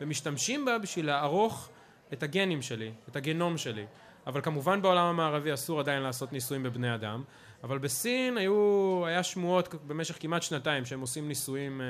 ומשתמשים 0.00 0.64
בה 0.64 0.78
בשביל 0.78 1.06
לערוך 1.06 1.68
את 2.12 2.22
הגנים 2.22 2.62
שלי, 2.62 2.92
את 3.08 3.16
הגנום 3.16 3.58
שלי. 3.58 3.86
אבל 4.26 4.40
כמובן 4.40 4.82
בעולם 4.82 5.04
המערבי 5.04 5.54
אסור 5.54 5.80
עדיין 5.80 6.02
לעשות 6.02 6.32
ניסויים 6.32 6.62
בבני 6.62 6.94
אדם, 6.94 7.22
אבל 7.64 7.78
בסין 7.78 8.38
היו, 8.38 9.02
היה 9.06 9.22
שמועות 9.22 9.74
במשך 9.86 10.16
כמעט 10.20 10.42
שנתיים 10.42 10.84
שהם 10.84 11.00
עושים 11.00 11.28
ניסויים 11.28 11.80
אה, 11.80 11.86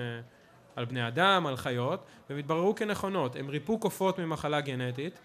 על 0.77 0.85
בני 0.85 1.09
אדם, 1.09 1.47
על 1.47 1.57
חיות, 1.57 2.05
והם 2.31 2.39
התבררו 2.39 2.75
כנכונות. 2.75 3.37
הם 3.37 3.49
ריפו 3.49 3.79
קופות 3.79 4.19
ממחלה 4.19 4.61
גנטית, 4.61 5.19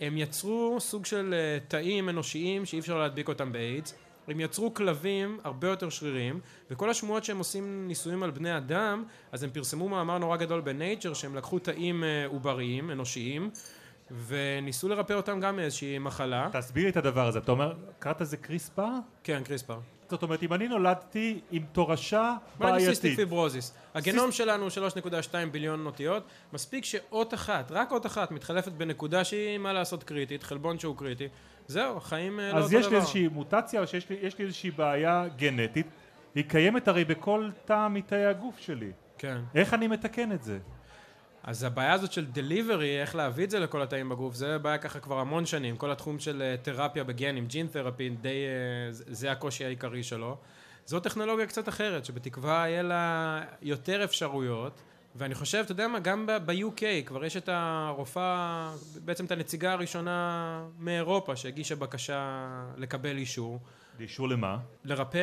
הם 0.00 0.18
יצרו 0.18 0.76
סוג 0.80 1.06
של 1.06 1.34
אה, 1.34 1.58
תאים 1.68 2.08
אנושיים 2.08 2.64
שאי 2.64 2.78
אפשר 2.78 2.98
להדביק 2.98 3.28
אותם 3.28 3.52
באיידס, 3.52 3.94
הם 4.28 4.40
יצרו 4.40 4.74
כלבים 4.74 5.38
הרבה 5.44 5.68
יותר 5.68 5.88
שרירים, 5.88 6.40
וכל 6.70 6.90
השמועות 6.90 7.24
שהם 7.24 7.38
עושים 7.38 7.88
ניסויים 7.88 8.22
על 8.22 8.30
בני 8.30 8.56
אדם, 8.56 9.04
אז 9.32 9.42
הם 9.42 9.50
פרסמו 9.50 9.88
מאמר 9.88 10.18
נורא 10.18 10.36
גדול 10.36 10.60
בנייצ'ר, 10.60 11.14
שהם 11.14 11.36
לקחו 11.36 11.58
תאים 11.58 12.04
אה, 12.04 12.26
עובריים, 12.26 12.90
אנושיים, 12.90 13.50
וניסו 14.26 14.88
לרפא 14.88 15.12
אותם 15.12 15.40
גם 15.40 15.56
מאיזושהי 15.56 15.98
מחלה. 15.98 16.48
תסביר 16.52 16.88
את 16.88 16.96
הדבר 16.96 17.26
הזה, 17.26 17.38
אתה 17.38 17.52
אומר, 17.52 17.74
קראת 17.98 18.20
לזה 18.20 18.36
קריספר? 18.36 18.90
כן, 19.24 19.42
קריספר. 19.44 19.78
זאת 20.12 20.22
אומרת, 20.22 20.42
אם 20.42 20.52
אני 20.52 20.68
נולדתי 20.68 21.40
עם 21.50 21.62
תורשה 21.72 22.34
בעייתית, 22.58 23.16
פיברוזיס. 23.16 23.74
הגנום 23.94 24.32
שלנו 24.32 24.62
הוא 24.62 24.70
3.2 24.70 25.34
ביליון 25.52 25.86
אותיות, 25.86 26.22
מספיק 26.52 26.84
שאות 26.84 27.34
אחת, 27.34 27.70
רק 27.70 27.92
אות 27.92 28.06
אחת, 28.06 28.30
מתחלפת 28.30 28.72
בנקודה 28.72 29.24
שהיא, 29.24 29.58
מה 29.58 29.72
לעשות, 29.72 30.02
קריטית, 30.02 30.42
חלבון 30.42 30.78
שהוא 30.78 30.96
קריטי, 30.96 31.28
זהו, 31.66 31.96
החיים 31.96 32.40
אה, 32.40 32.44
לא 32.44 32.50
אותו 32.50 32.64
אז 32.64 32.70
דבר. 32.70 32.80
יש 32.80 32.86
לי 32.86 32.96
איזושהי 32.96 33.28
מוטציה 33.28 33.80
או 33.80 33.86
שיש 33.86 34.10
לי, 34.10 34.16
יש 34.22 34.38
לי 34.38 34.44
איזושהי 34.44 34.70
בעיה 34.70 35.24
גנטית, 35.36 35.86
היא 36.34 36.44
קיימת 36.48 36.88
הרי 36.88 37.04
בכל 37.04 37.50
תא 37.64 37.88
מתאי 37.90 38.26
הגוף 38.26 38.58
שלי. 38.58 38.90
כן. 39.18 39.38
איך 39.54 39.74
אני 39.74 39.88
מתקן 39.88 40.32
את 40.32 40.42
זה? 40.42 40.58
אז 41.44 41.64
הבעיה 41.64 41.92
הזאת 41.92 42.12
של 42.12 42.26
דליברי, 42.26 43.00
איך 43.00 43.14
להביא 43.14 43.44
את 43.44 43.50
זה 43.50 43.58
לכל 43.60 43.82
התאים 43.82 44.08
בגוף, 44.08 44.34
זה 44.34 44.58
בעיה 44.58 44.78
ככה 44.78 45.00
כבר 45.00 45.18
המון 45.18 45.46
שנים. 45.46 45.76
כל 45.76 45.90
התחום 45.90 46.18
של 46.18 46.42
אה, 46.42 46.54
תרפיה 46.62 47.04
בגנים, 47.04 47.46
ג'ין 47.46 47.66
תרפי, 47.66 48.08
די, 48.08 48.28
אה, 48.28 48.32
זה 48.90 49.32
הקושי 49.32 49.64
העיקרי 49.64 50.02
שלו. 50.02 50.36
זו 50.86 51.00
טכנולוגיה 51.00 51.46
קצת 51.46 51.68
אחרת, 51.68 52.04
שבתקווה 52.04 52.64
יהיה 52.68 52.82
לה 52.82 53.40
יותר 53.62 54.04
אפשרויות. 54.04 54.80
ואני 55.16 55.34
חושב, 55.34 55.58
אתה 55.64 55.72
יודע 55.72 55.88
מה, 55.88 55.98
גם 55.98 56.26
ב-UK 56.46 56.82
כבר 57.06 57.24
יש 57.24 57.36
את 57.36 57.48
הרופאה, 57.52 58.72
בעצם 59.04 59.24
את 59.24 59.30
הנציגה 59.30 59.72
הראשונה 59.72 60.64
מאירופה 60.78 61.36
שהגישה 61.36 61.76
בקשה 61.76 62.48
לקבל 62.76 63.16
אישור. 63.16 63.58
אישור 64.00 64.28
למה? 64.28 64.58
לרפא 64.84 65.18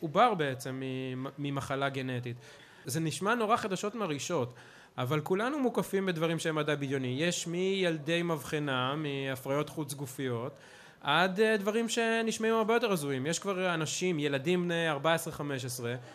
עובר 0.00 0.34
בעצם 0.34 0.82
ממ- 0.82 1.26
ממחלה 1.38 1.88
גנטית. 1.88 2.36
זה 2.84 3.00
נשמע 3.00 3.34
נורא 3.34 3.56
חדשות 3.56 3.94
מרעישות, 3.94 4.54
אבל 4.98 5.20
כולנו 5.20 5.58
מוקפים 5.58 6.06
בדברים 6.06 6.38
שהם 6.38 6.54
מדע 6.54 6.74
בדיוני. 6.74 7.16
יש 7.20 7.46
מילדי 7.46 8.22
מבחנה, 8.22 8.94
מהפריות 8.96 9.68
חוץ 9.68 9.94
גופיות, 9.94 10.52
עד 11.00 11.40
אה, 11.40 11.56
דברים 11.56 11.88
שנשמעים 11.88 12.54
הרבה 12.54 12.74
יותר 12.74 12.92
הזויים. 12.92 13.26
יש 13.26 13.38
כבר 13.38 13.74
אנשים, 13.74 14.18
ילדים 14.18 14.64
בני 14.64 14.92
14-15, 14.92 15.00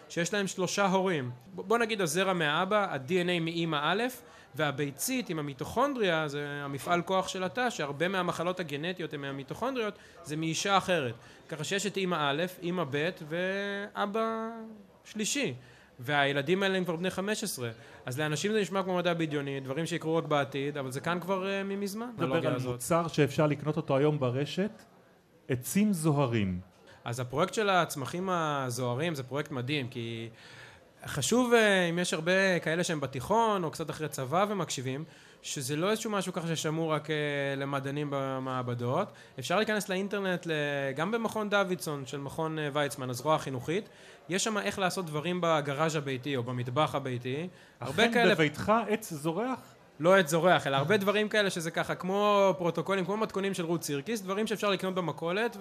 שיש 0.09 0.33
להם 0.33 0.48
שלושה 0.48 0.86
הורים. 0.86 1.31
בוא 1.53 1.77
נגיד 1.77 2.01
הזרע 2.01 2.33
מהאבא, 2.33 2.93
ה-DNA 2.93 3.39
מאימא 3.41 3.79
א', 3.83 4.03
והביצית 4.55 5.29
עם 5.29 5.39
המיטוכונדריה, 5.39 6.27
זה 6.27 6.48
המפעל 6.63 7.01
כוח 7.01 7.27
של 7.27 7.43
התא, 7.43 7.69
שהרבה 7.69 8.07
מהמחלות 8.07 8.59
הגנטיות 8.59 9.13
הן 9.13 9.21
מהמיטוכונדריות, 9.21 9.93
זה 10.24 10.36
מאישה 10.36 10.77
אחרת. 10.77 11.15
ככה 11.50 11.63
שיש 11.63 11.86
את 11.86 11.98
אימא 11.98 12.15
א', 12.19 12.43
אימא 12.62 12.83
ב' 12.91 13.09
ואבא 13.29 14.50
שלישי. 15.05 15.53
והילדים 16.00 16.63
האלה 16.63 16.77
הם 16.77 16.84
כבר 16.84 16.96
בני 16.96 17.10
15. 17.10 17.70
אז 18.06 18.20
לאנשים 18.20 18.51
זה 18.51 18.62
נשמע 18.62 18.84
כמו 18.84 18.98
מדע 18.98 19.13
בדיוני, 19.13 19.60
דברים 19.60 19.86
שיקרו 19.86 20.15
רק 20.15 20.24
בעתיד, 20.24 20.77
אבל 20.77 20.91
זה 20.91 21.00
כאן 21.00 21.20
כבר 21.20 21.44
uh, 21.44 21.63
ממזמן, 21.63 22.10
האנלוגיה 22.18 22.50
על 22.50 22.56
הזאת. 22.56 22.74
מוצר 22.74 23.08
שאפשר 23.08 23.48
לקנות 23.48 23.77
אותו 23.77 23.98
היום 23.98 24.20
ברשת, 24.20 24.84
עצים 25.48 25.94
זוהרים. 25.94 26.60
אז 27.03 27.20
הפרויקט 27.20 27.53
של 27.53 27.70
הצמחים 27.70 28.29
הזוהרים 28.29 29.15
זה 29.15 29.24
פרויקט 29.24 29.51
מדהים, 29.51 29.88
כי 29.88 30.29
חשוב, 31.06 31.53
אה, 31.53 31.86
אם 31.86 32.00
יש 32.00 32.13
הרבה 32.13 32.60
כאלה 32.60 32.84
שהם 32.84 33.00
בתיכון, 33.00 33.63
או 33.63 33.72
קצת 33.72 33.89
אחרי 33.89 34.10
צבא 34.10 34.46
ומקשיבים, 34.50 35.03
שזה 35.41 35.75
לא 35.75 35.91
איזשהו 35.91 36.12
משהו 36.12 36.34
ככה 36.34 36.48
ששמור 36.48 36.93
רק 36.93 37.10
אה, 37.10 37.15
למדענים 37.58 38.08
במעבדות. 38.12 39.08
אפשר 39.39 39.58
להיכנס 39.58 39.89
לאינטרנט, 39.89 40.48
גם 40.96 41.12
במכון 41.12 41.50
דוידסון 41.50 42.05
של 42.05 42.17
מכון 42.17 42.60
אה, 42.60 42.69
ויצמן, 42.74 43.10
הזרוע 43.10 43.36
החינוכית. 43.36 43.89
יש 44.29 44.43
שם 44.43 44.58
איך 44.58 44.79
לעשות 44.79 45.05
דברים 45.05 45.39
בגראז' 45.41 45.96
הביתי 45.96 46.36
או 46.36 46.43
במטבח 46.43 46.96
הביתי. 46.96 47.48
הרבה 47.79 48.05
אכן 48.05 48.13
כאלה, 48.13 48.36
בביתך 48.36 48.72
עץ 48.88 49.13
זורח? 49.13 49.60
לא 50.00 50.15
עץ 50.15 50.29
זורח, 50.29 50.67
אלא 50.67 50.75
הרבה 50.75 50.98
דברים 50.98 51.29
כאלה 51.29 51.50
שזה 51.50 51.72
ככה, 51.72 51.96
כמו 51.96 52.53
פרוטוקולים, 52.58 53.05
כמו 53.05 53.17
מתכונים 53.17 53.53
של 53.53 53.65
רות 53.65 53.84
סירקיס, 53.84 54.22
דברים 54.22 54.48
שאפשר 54.48 54.69
לקנות 54.69 54.96
במכולת, 54.96 55.58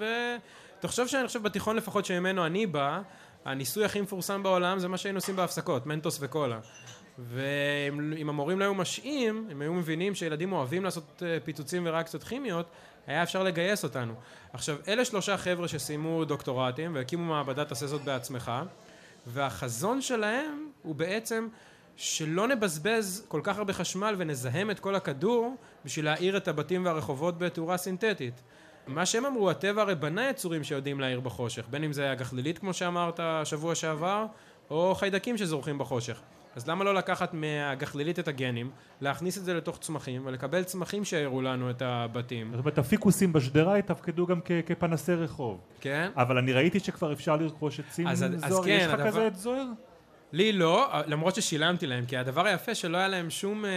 ותחשוב 0.79 1.07
שאני 1.07 1.27
חושב 1.27 1.43
בתיכון 1.43 1.77
לפחות 1.77 2.05
שממנו 2.05 2.47
אני 2.47 2.67
בא, 2.67 3.01
הניסוי 3.45 3.85
הכי 3.85 4.01
מפורסם 4.01 4.43
בעולם 4.43 4.79
זה 4.79 4.89
מה 4.89 4.97
שהיינו 4.97 5.19
עושים 5.19 5.37
בהפסקות, 5.37 5.87
מנטוס 5.87 6.19
וקולה. 6.21 6.59
ואם 7.19 8.29
המורים 8.29 8.59
לא 8.59 8.65
היו 8.65 8.75
משעים, 8.75 9.49
הם 9.51 9.63
היו 9.63 9.75
מבינים 9.75 10.15
שילדים 10.15 10.53
אוהבים 10.53 10.85
לעשות 10.85 11.23
אה, 11.27 11.39
פיצוצים 11.45 11.87
וריאקציות 11.87 12.25
כימיות, 12.25 12.67
היה 13.07 13.23
אפשר 13.23 13.43
לגייס 13.43 13.85
אותנו. 13.85 14.15
עכשיו, 14.53 14.77
אלה 14.89 15.05
שלושה 15.05 15.37
חבר'ה 15.37 15.69
שסיימו 15.69 16.25
דוקטורטים 16.25 16.95
והקימו 16.95 17.25
מעבדה 17.25 17.65
תעשה 17.65 17.87
זאת 17.87 18.03
בעצמך, 18.03 18.53
והחזון 19.27 20.01
שלהם 20.01 20.71
הוא 20.83 20.95
בעצם 20.95 21.49
שלא 21.97 22.49
נבזבז 22.49 23.27
כל 23.29 23.41
כך 23.45 23.59
הרבה 23.59 23.73
חשמל 23.73 24.15
ונזהם 24.19 24.71
את 24.71 24.81
כל 24.81 24.95
הכדור 24.95 25.57
בשביל 25.85 26.05
להאיר 26.05 26.37
את 26.37 26.49
הבתים 26.49 26.85
והרחובות 26.85 27.39
בתאורה 27.39 27.77
סינתטית. 27.77 28.41
מה 28.87 29.07
שהם 29.07 29.27
אמרו, 29.27 29.51
הטבע 29.51 29.83
הרי 29.83 29.95
בנה 29.95 30.31
יצורים 30.31 30.65
שיודעים 30.65 31.01
להאיר 31.01 31.21
בחושך, 31.21 31.65
בין 31.71 31.85
אם 31.85 31.93
זה 31.93 32.11
הגחלילית 32.11 32.59
כמו 32.59 32.75
שאמרת 32.75 33.21
שבוע 33.45 33.75
שעבר, 33.75 34.27
או 34.71 34.95
חיידקים 34.95 35.39
שזורחים 35.39 35.79
בחושך. 35.79 36.21
אז 36.59 36.69
למה 36.69 36.85
לא 36.85 36.95
לקחת 36.95 37.35
מהגחלילית 37.35 38.19
את 38.19 38.29
הגנים, 38.29 38.71
להכניס 39.01 39.39
את 39.39 39.45
זה 39.45 39.55
לתוך 39.55 39.79
צמחים 39.79 40.23
ולקבל 40.27 40.63
צמחים 40.65 41.05
שיאירו 41.05 41.43
לנו 41.43 41.71
את 41.71 41.83
הבתים, 41.83 42.51
זאת 42.51 42.61
אומרת, 42.61 42.79
הפיקוסים 42.79 43.33
בשדרה 43.33 43.79
יתפקדו 43.79 44.27
גם 44.27 44.41
כ- 44.45 44.53
כפנסי 44.67 45.13
רחוב. 45.15 45.61
כן? 45.81 46.11
אבל 46.17 46.39
אני 46.39 46.53
ראיתי 46.53 46.81
שכבר 46.81 47.13
אפשר 47.13 47.37
לרכוש 47.37 47.81
עצים 47.81 48.07
אז- 48.09 48.23
אז 48.23 48.45
זוהר. 48.49 48.65
כן, 48.65 48.71
יש 48.81 48.87
לך 48.87 48.93
הדבר- 48.95 49.07
כזה 49.07 49.27
עץ 49.27 49.37
זוהר? 49.37 49.65
לי 50.33 50.53
לא, 50.53 50.89
למרות 51.07 51.35
ששילמתי 51.35 51.87
להם, 51.87 52.07
כי 52.07 52.17
הדבר 52.17 52.47
היפה 52.47 52.75
שלא 52.75 52.97
היה 52.99 53.09
להם 53.09 53.31
שום 53.31 53.65
אה, 53.65 53.71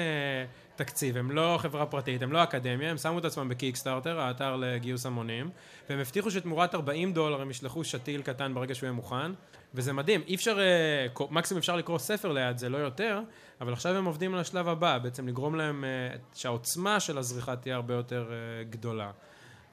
תקציב, 0.84 1.18
הם 1.18 1.32
לא 1.32 1.58
חברה 1.62 1.86
פרטית, 1.86 2.22
הם 2.22 2.32
לא 2.32 2.44
אקדמיה, 2.44 2.92
הם 2.92 2.98
שמו 2.98 3.20
את 3.20 3.26
עצמם 3.26 3.50
בקיקסטארטר, 3.50 4.20
האתר 4.20 4.56
לגיוס 4.56 5.06
המונים, 5.06 5.50
והם 5.90 6.00
הבטיחו 6.00 6.32
שתמורת 6.32 6.76
40 6.76 7.14
דולר 7.14 7.42
הם 7.42 7.52
ישלחו 7.52 7.84
שתיל 7.84 8.22
קטן 8.22 8.54
ברגע 8.54 8.76
שהוא 8.76 8.88
יהיה 8.88 8.94
מוכן, 8.94 9.32
וזה 9.74 9.94
מדהים, 9.94 10.22
אי 10.28 10.36
אפשר, 10.36 10.60
אה, 10.60 11.26
מקסימום 11.32 11.60
אפשר 11.60 11.76
לקרוא 11.76 11.98
ספר 11.98 12.32
ליד 12.32 12.58
זה, 12.58 12.70
לא 12.70 12.78
יותר, 12.78 13.20
אבל 13.62 13.74
עכשיו 13.74 13.96
הם 13.96 14.06
עובדים 14.06 14.34
על 14.34 14.40
השלב 14.40 14.68
הבא, 14.68 14.98
בעצם 14.98 15.28
לגרום 15.28 15.56
להם 15.56 15.84
אה, 15.84 16.18
שהעוצמה 16.34 17.00
של 17.00 17.18
הזריחה 17.18 17.56
תהיה 17.56 17.76
הרבה 17.76 17.94
יותר 17.94 18.32
אה, 18.32 18.64
גדולה. 18.64 19.12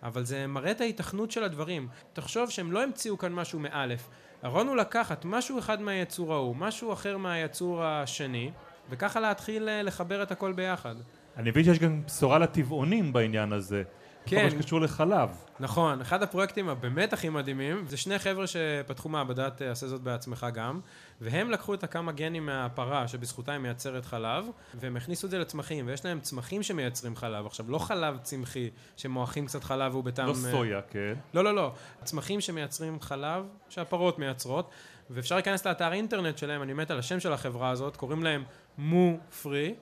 אבל 0.03 0.25
זה 0.25 0.47
מראה 0.47 0.71
את 0.71 0.81
ההיתכנות 0.81 1.31
של 1.31 1.45
הדברים. 1.45 1.89
תחשוב 2.13 2.51
שהם 2.51 2.73
לא 2.73 2.83
המציאו 2.83 3.19
כאן 3.19 3.33
משהו 3.33 3.59
מאלף. 3.59 4.09
הרעיון 4.43 4.69
הוא 4.69 4.77
לקחת 4.77 5.25
משהו 5.25 5.59
אחד 5.59 5.81
מהיצור 5.81 6.35
ההוא, 6.35 6.57
משהו 6.57 6.93
אחר 6.93 7.17
מהיצור 7.17 7.85
השני, 7.85 8.51
וככה 8.91 9.21
להתחיל 9.21 9.69
אה, 9.69 9.83
לחבר 9.83 10.23
את 10.23 10.33
הכל 10.33 10.53
ביחד. 10.53 10.95
אני 11.37 11.51
מבין 11.51 11.65
שיש 11.65 11.79
גם 11.79 12.03
בשורה 12.07 12.39
לטבעונים 12.39 13.13
בעניין 13.13 13.53
הזה. 13.53 13.83
כן. 14.29 14.37
כל 14.37 14.45
מה 14.45 14.51
שקשור 14.51 14.81
לחלב. 14.81 15.29
נכון, 15.61 16.01
אחד 16.01 16.23
הפרויקטים 16.23 16.69
הבאמת 16.69 17.13
הכי 17.13 17.29
מדהימים, 17.29 17.85
זה 17.89 17.97
שני 17.97 18.19
חבר'ה 18.19 18.47
שפתחו 18.47 19.09
מעבדת 19.09 19.63
עשה 19.63 19.87
זאת 19.87 20.01
בעצמך 20.01 20.47
גם, 20.55 20.81
והם 21.21 21.51
לקחו 21.51 21.75
את 21.75 21.85
הכמה 21.85 22.13
גנים 22.13 22.47
מהפרה 22.47 23.09
שבזכותה 23.09 23.53
היא 23.53 23.59
מייצרת 23.59 24.05
חלב, 24.05 24.45
והם 24.75 24.97
הכניסו 24.97 25.27
את 25.27 25.31
זה 25.31 25.39
לצמחים, 25.39 25.87
ויש 25.87 26.05
להם 26.05 26.21
צמחים 26.21 26.63
שמייצרים 26.63 27.17
חלב. 27.17 27.47
עכשיו, 27.47 27.71
לא 27.71 27.79
חלב 27.79 28.19
צמחי 28.23 28.71
שמועכים 28.97 29.47
קצת 29.47 29.65
חלב 29.65 29.93
והוא 29.93 30.05
בטעם... 30.05 30.27
לא 30.27 30.33
אה, 30.33 30.51
סויה, 30.51 30.81
כן. 30.91 31.15
לא, 31.35 31.45
לא, 31.45 31.55
לא. 31.55 31.73
צמחים 32.05 32.41
שמייצרים 32.41 33.01
חלב, 33.01 33.45
שהפרות 33.69 34.19
מייצרות, 34.19 34.71
ואפשר 35.11 35.35
להיכנס 35.35 35.67
לאתר 35.67 35.93
אינטרנט 35.93 36.39
שלהם, 36.39 36.63
אני 36.63 36.73
מת 36.73 36.91
על 36.91 36.99
השם 36.99 37.21
של 37.21 37.33
החברה 37.33 37.71
הזאת, 37.71 37.97
קוראים 37.97 38.23
להם 38.23 38.45
מו 38.79 39.19
פרי. 39.43 39.75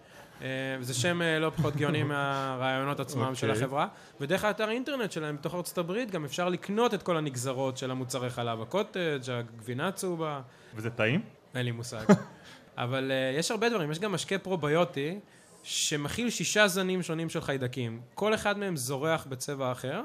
זה 0.80 0.94
שם 0.94 1.22
אה, 1.22 1.38
לא 1.38 1.50
פחות 1.50 1.76
גאוני 1.76 2.02
מהרעיונות 2.12 3.00
עצמם 3.00 3.34
של 3.34 3.50
אוקיי. 3.50 3.62
החברה, 3.62 3.88
ודרך 4.20 4.44
האתר 4.44 4.70
אינטרנט 4.70 5.12
שלהם 5.12 5.36
בתוך 5.36 5.54
ארצות 5.54 5.78
הברית 5.78 6.10
גם 6.10 6.24
אפשר 6.24 6.48
לקנות 6.48 6.94
את 6.94 7.02
כל 7.02 7.16
הנגזרות 7.16 7.76
של 7.76 7.90
המוצרי 7.90 8.30
חלב, 8.30 8.62
הקוטג', 8.62 9.30
הגבינה 9.30 9.88
הצהובה, 9.88 10.40
וזה 10.74 10.90
טעים? 10.90 11.20
אין 11.54 11.64
לי 11.64 11.70
מושג. 11.72 12.04
אבל 12.76 13.10
uh, 13.10 13.38
יש 13.38 13.50
הרבה 13.50 13.68
דברים, 13.68 13.90
יש 13.90 13.98
גם 13.98 14.12
משקה 14.12 14.38
פרוביוטי 14.38 15.18
שמכיל 15.62 16.30
שישה 16.30 16.68
זנים 16.68 17.02
שונים 17.02 17.28
של 17.30 17.40
חיידקים. 17.40 18.00
כל 18.14 18.34
אחד 18.34 18.58
מהם 18.58 18.76
זורח 18.76 19.26
בצבע 19.28 19.72
אחר, 19.72 20.02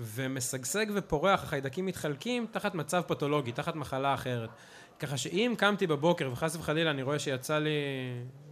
ומשגשג 0.00 0.86
ופורח, 0.94 1.42
החיידקים 1.42 1.86
מתחלקים 1.86 2.46
תחת 2.50 2.74
מצב 2.74 3.02
פתולוגי, 3.06 3.52
תחת 3.52 3.76
מחלה 3.76 4.14
אחרת. 4.14 4.50
ככה 4.98 5.16
שאם 5.16 5.54
קמתי 5.58 5.86
בבוקר 5.86 6.28
וחס 6.32 6.56
וחלילה 6.56 6.90
אני 6.90 7.02
רואה 7.02 7.18
שיצא 7.18 7.58
לי 7.58 7.70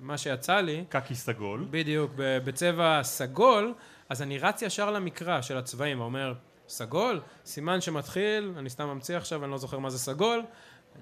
מה 0.01 0.19
שיצא 0.19 0.61
לי, 0.61 0.85
קקי 0.89 1.15
סגול. 1.15 1.67
בדיוק, 1.71 2.13
בצבע 2.17 3.03
סגול, 3.03 3.75
אז 4.09 4.23
אני 4.23 4.39
רץ 4.39 4.63
ישר 4.63 4.91
למקרא 4.91 5.41
של 5.41 5.57
הצבעים 5.57 6.01
ואומר, 6.01 6.35
סגול, 6.69 7.21
סימן 7.45 7.81
שמתחיל, 7.81 8.53
אני 8.57 8.71
סתם 8.71 8.89
ממציא 8.89 9.17
עכשיו, 9.17 9.45
אני 9.45 9.51
לא 9.51 9.59
זוכר 9.59 9.79
מה 9.79 9.91
זה 9.91 9.99
סגול, 9.99 10.43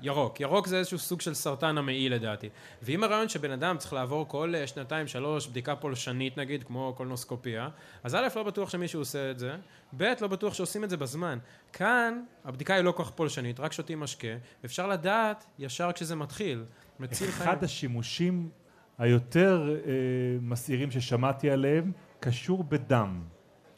ירוק. 0.02 0.40
ירוק 0.40 0.66
זה 0.66 0.78
איזשהו 0.78 0.98
סוג 0.98 1.20
של 1.20 1.34
סרטן 1.34 1.78
המעי 1.78 2.08
לדעתי. 2.08 2.48
ואם 2.82 3.04
הרעיון 3.04 3.28
שבן 3.28 3.50
אדם 3.50 3.78
צריך 3.78 3.92
לעבור 3.92 4.28
כל 4.28 4.54
אה, 4.54 4.66
שנתיים 4.66 5.06
שלוש 5.06 5.46
בדיקה 5.46 5.76
פולשנית 5.76 6.38
נגיד, 6.38 6.64
כמו 6.64 6.94
קולנוסקופיה, 6.96 7.68
אז 8.04 8.14
א', 8.14 8.28
לא 8.36 8.42
בטוח 8.42 8.70
שמישהו 8.70 9.00
עושה 9.00 9.30
את 9.30 9.38
זה, 9.38 9.56
ב', 9.96 10.12
לא 10.20 10.28
בטוח 10.28 10.54
שעושים 10.54 10.84
את 10.84 10.90
זה 10.90 10.96
בזמן. 10.96 11.38
כאן, 11.72 12.22
הבדיקה 12.44 12.74
היא 12.74 12.82
לא 12.82 12.92
כל 12.92 13.04
כך 13.04 13.10
פולשנית, 13.10 13.60
רק 13.60 13.72
שותים 13.72 14.00
משקה, 14.00 14.28
אפשר 14.64 14.86
לדעת 14.86 15.46
ישר 15.58 15.92
כשזה 15.92 16.16
מתחיל. 16.16 16.64
מציל 17.00 17.30
חיים. 17.30 17.50
אחד 17.50 17.64
השימושים 17.64 18.48
היותר 18.98 19.76
אה, 19.86 19.92
מסעירים 20.40 20.90
ששמעתי 20.90 21.50
עליהם, 21.50 21.92
קשור 22.20 22.64
בדם. 22.64 23.22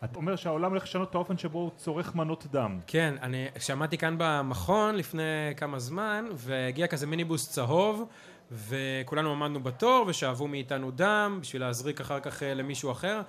אתה 0.04 0.16
אומר 0.18 0.36
שהעולם 0.36 0.70
הולך 0.70 0.82
לשנות 0.82 1.10
את 1.10 1.14
האופן 1.14 1.38
שבו 1.38 1.58
הוא 1.58 1.70
צורך 1.76 2.14
מנות 2.14 2.46
דם. 2.50 2.78
כן, 2.86 3.14
אני 3.22 3.46
שמעתי 3.58 3.98
כאן 3.98 4.14
במכון 4.18 4.94
לפני 4.94 5.22
כמה 5.56 5.78
זמן, 5.78 6.24
והגיע 6.34 6.86
כזה 6.86 7.06
מיניבוס 7.06 7.50
צהוב, 7.50 8.08
וכולנו 8.50 9.32
עמדנו 9.32 9.62
בתור, 9.62 10.04
ושאבו 10.08 10.48
מאיתנו 10.48 10.90
דם, 10.90 11.38
בשביל 11.42 11.62
להזריק 11.62 12.00
אחר 12.00 12.20
כך 12.20 12.42
אה, 12.42 12.54
למישהו 12.54 12.92
אחר. 12.92 13.20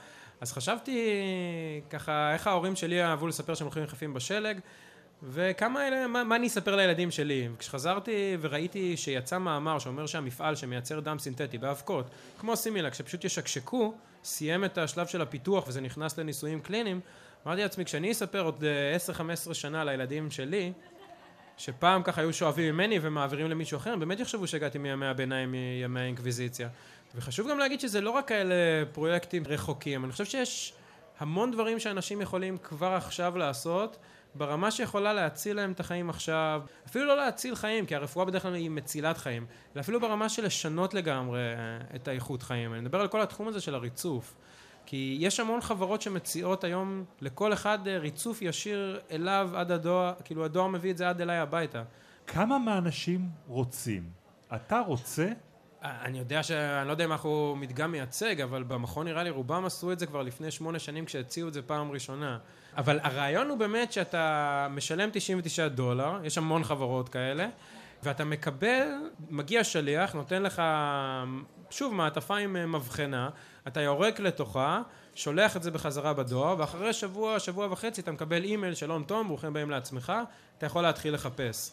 אז 0.42 0.54
חשבתי 0.54 1.10
ככה, 1.90 2.34
איך 2.34 2.48
ההורים 2.48 2.76
שלי 2.76 3.04
אהבו 3.04 3.28
לספר 3.28 3.54
שהם 3.54 3.66
הולכים 3.66 3.84
יחפים 3.84 4.14
בשלג, 4.14 4.60
וכמה 5.24 5.88
אלה, 5.88 6.08
מה, 6.08 6.24
מה 6.24 6.36
אני 6.36 6.48
אספר 6.48 6.76
לילדים 6.76 7.12
שלי? 7.12 7.50
וכשחזרתי 7.56 8.38
וראיתי 8.42 8.98
שיצא 8.98 9.38
מאמר 9.38 9.80
שאומר 9.80 10.06
שהמפעל 10.06 10.56
שמייצר 10.56 11.00
דם 11.00 11.20
סינתטי 11.20 11.58
באבקות, 11.58 12.06
כמו 12.40 12.56
סימילק, 12.56 12.94
שפשוט 12.94 13.24
ישקשקו, 13.24 13.94
סיים 14.24 14.66
את 14.66 14.78
השלב 14.78 15.08
של 15.08 15.22
הפיתוח 15.22 15.68
וזה 15.68 15.82
נכנס 15.82 16.18
לניסויים 16.18 16.60
קליניים, 16.60 17.00
אמרתי 17.48 17.62
לעצמי, 17.62 17.86
כשאני 17.86 18.12
אספר 18.12 18.42
עוד 18.42 18.64
10-15 19.50 19.54
שנה 19.54 19.84
לילדים 19.84 20.32
שלי, 20.32 20.74
שפעם 21.58 22.04
ככה 22.04 22.22
היו 22.22 22.34
שואבים 22.34 22.76
ממני 22.76 23.00
ומעבירים 23.02 23.50
למישהו 23.50 23.78
אחר, 23.78 23.94
הם 23.94 24.00
באמת 24.00 24.20
יחשבו 24.20 24.48
שהגעתי 24.48 24.78
מימי 24.78 25.06
הביניים, 25.06 25.52
מימי 25.52 26.00
האינקוויזיציה. 26.00 26.70
וחשוב 27.16 27.50
גם 27.50 27.60
להגיד 27.60 27.80
שזה 27.80 28.02
לא 28.02 28.10
רק 28.10 28.28
כאלה 28.28 28.56
פרויקטים 28.92 29.44
רחוקים, 29.48 30.04
אני 30.04 30.12
חושב 30.12 30.26
שיש 30.26 30.74
המון 31.20 31.52
דברים 31.52 31.80
שאנשים 31.80 32.22
יכולים 32.22 32.58
כבר 32.58 32.94
עכשיו 32.94 33.38
לעשות, 33.38 33.98
ברמה 34.36 34.72
שיכולה 34.72 35.14
להציל 35.14 35.56
להם 35.56 35.72
את 35.72 35.80
החיים 35.80 36.10
עכשיו, 36.10 36.62
אפילו 36.88 37.06
לא 37.06 37.18
להציל 37.18 37.56
חיים, 37.56 37.86
כי 37.86 37.96
הרפואה 37.96 38.26
בדרך 38.26 38.42
כלל 38.42 38.54
היא 38.54 38.70
מצילת 38.70 39.18
חיים, 39.18 39.46
אלא 39.76 39.82
אפילו 39.82 40.00
ברמה 40.00 40.30
של 40.30 40.46
לשנות 40.46 40.94
לגמרי 40.94 41.40
אה, 41.40 41.96
את 41.96 42.08
האיכות 42.08 42.44
חיים. 42.44 42.74
אני 42.74 42.82
מדבר 42.82 43.02
על 43.02 43.08
כל 43.08 43.22
התחום 43.22 43.48
הזה 43.48 43.62
של 43.62 43.76
הריצוף. 43.76 44.36
כי 44.86 45.18
יש 45.20 45.40
המון 45.40 45.62
חברות 45.62 46.02
שמציעות 46.02 46.64
היום 46.64 47.04
לכל 47.22 47.54
אחד 47.54 47.88
אה, 47.88 47.98
ריצוף 47.98 48.42
ישיר 48.42 49.00
אליו 49.12 49.50
עד 49.56 49.72
הדואר, 49.72 50.14
כאילו 50.24 50.46
הדואר 50.46 50.68
מביא 50.68 50.92
את 50.92 50.98
זה 50.98 51.10
עד 51.10 51.22
אליי 51.22 51.38
הביתה. 51.38 51.84
כמה 52.28 52.60
מהאנשים 52.60 53.30
רוצים? 53.48 54.04
אתה 54.56 54.80
רוצה? 54.80 55.28
אה, 55.84 56.02
אני 56.02 56.20
יודע 56.20 56.44
שאני 56.44 56.88
לא 56.88 56.92
יודע 56.92 57.06
אם 57.06 57.12
אנחנו 57.12 57.56
מדגם 57.60 57.92
מייצג, 57.92 58.42
אבל 58.42 58.64
במכון 58.64 59.08
נראה 59.08 59.24
לי 59.24 59.30
רובם 59.30 59.66
עשו 59.66 59.92
את 59.92 60.00
זה 60.00 60.06
כבר 60.06 60.22
לפני 60.22 60.52
שמונה 60.52 60.80
שנים 60.80 61.06
כשהציעו 61.06 61.48
את 61.48 61.54
זה 61.54 61.62
פעם 61.62 61.92
ראשונה. 61.92 62.38
אבל 62.78 63.00
הרעיון 63.04 63.50
הוא 63.50 63.58
באמת 63.58 63.92
שאתה 63.92 64.68
משלם 64.70 65.10
99 65.14 65.68
דולר, 65.68 66.20
יש 66.24 66.38
המון 66.38 66.64
חברות 66.64 67.10
כאלה, 67.10 67.48
ואתה 68.04 68.26
מקבל, 68.26 68.88
מגיע 69.30 69.64
שליח, 69.64 70.14
נותן 70.14 70.44
לך, 70.44 70.62
שוב, 71.70 71.94
מעטפה 71.94 72.38
עם 72.38 72.56
אה, 72.56 72.66
מבחנה, 72.66 73.30
אתה 73.68 73.82
יורק 73.82 74.20
לתוכה, 74.20 74.82
שולח 75.16 75.58
את 75.58 75.64
זה 75.64 75.72
בחזרה 75.72 76.14
בדואר, 76.14 76.56
ואחרי 76.60 76.94
שבוע, 76.94 77.40
שבוע 77.40 77.68
וחצי 77.72 78.02
אתה 78.02 78.12
מקבל 78.12 78.44
אימייל, 78.44 78.74
שלום 78.74 79.04
תום, 79.04 79.28
ברוכים 79.28 79.54
באים 79.54 79.70
לעצמך, 79.70 80.14
אתה 80.58 80.66
יכול 80.66 80.84
להתחיל 80.84 81.14
לחפש. 81.14 81.72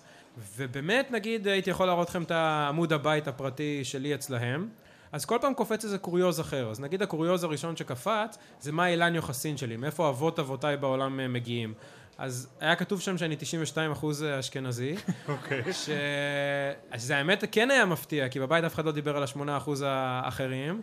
ובאמת, 0.56 1.10
נגיד, 1.10 1.48
הייתי 1.48 1.70
יכול 1.70 1.86
להראות 1.86 2.08
לכם 2.08 2.22
את 2.22 2.30
העמוד 2.30 2.92
הבית 2.92 3.28
הפרטי 3.28 3.84
שלי 3.84 4.14
אצלהם, 4.14 4.68
אז 5.12 5.24
כל 5.24 5.38
פעם 5.40 5.54
קופץ 5.54 5.84
איזה 5.84 5.98
קוריוז 5.98 6.40
אחר. 6.40 6.70
אז 6.70 6.80
נגיד 6.80 7.02
הקוריוז 7.02 7.44
הראשון 7.44 7.76
שקפץ, 7.76 8.38
זה 8.60 8.72
מה 8.72 8.88
אילן 8.88 9.14
יוחסין 9.14 9.56
שלי, 9.56 9.76
מאיפה 9.76 10.08
אבות 10.08 10.38
אבותיי 10.38 10.76
בעולם 10.76 11.20
אה, 11.20 11.28
מגיעים. 11.28 11.74
אז 12.18 12.48
היה 12.60 12.76
כתוב 12.76 13.00
שם 13.00 13.18
שאני 13.18 13.36
92 13.36 13.92
אחוז 13.92 14.22
אה, 14.22 14.38
אשכנזי. 14.40 14.94
אוקיי. 15.28 15.62
Okay. 15.62 15.72
ש... 15.72 15.90
שזה 16.96 17.16
האמת 17.16 17.44
כן 17.52 17.70
היה 17.70 17.84
מפתיע, 17.86 18.28
כי 18.28 18.40
בבית 18.40 18.64
אף 18.64 18.74
אחד 18.74 18.84
לא 18.84 18.92
דיבר 18.92 19.16
על 19.16 19.22
השמונה 19.22 19.56
אחוז 19.56 19.84
האחרים. 19.86 20.82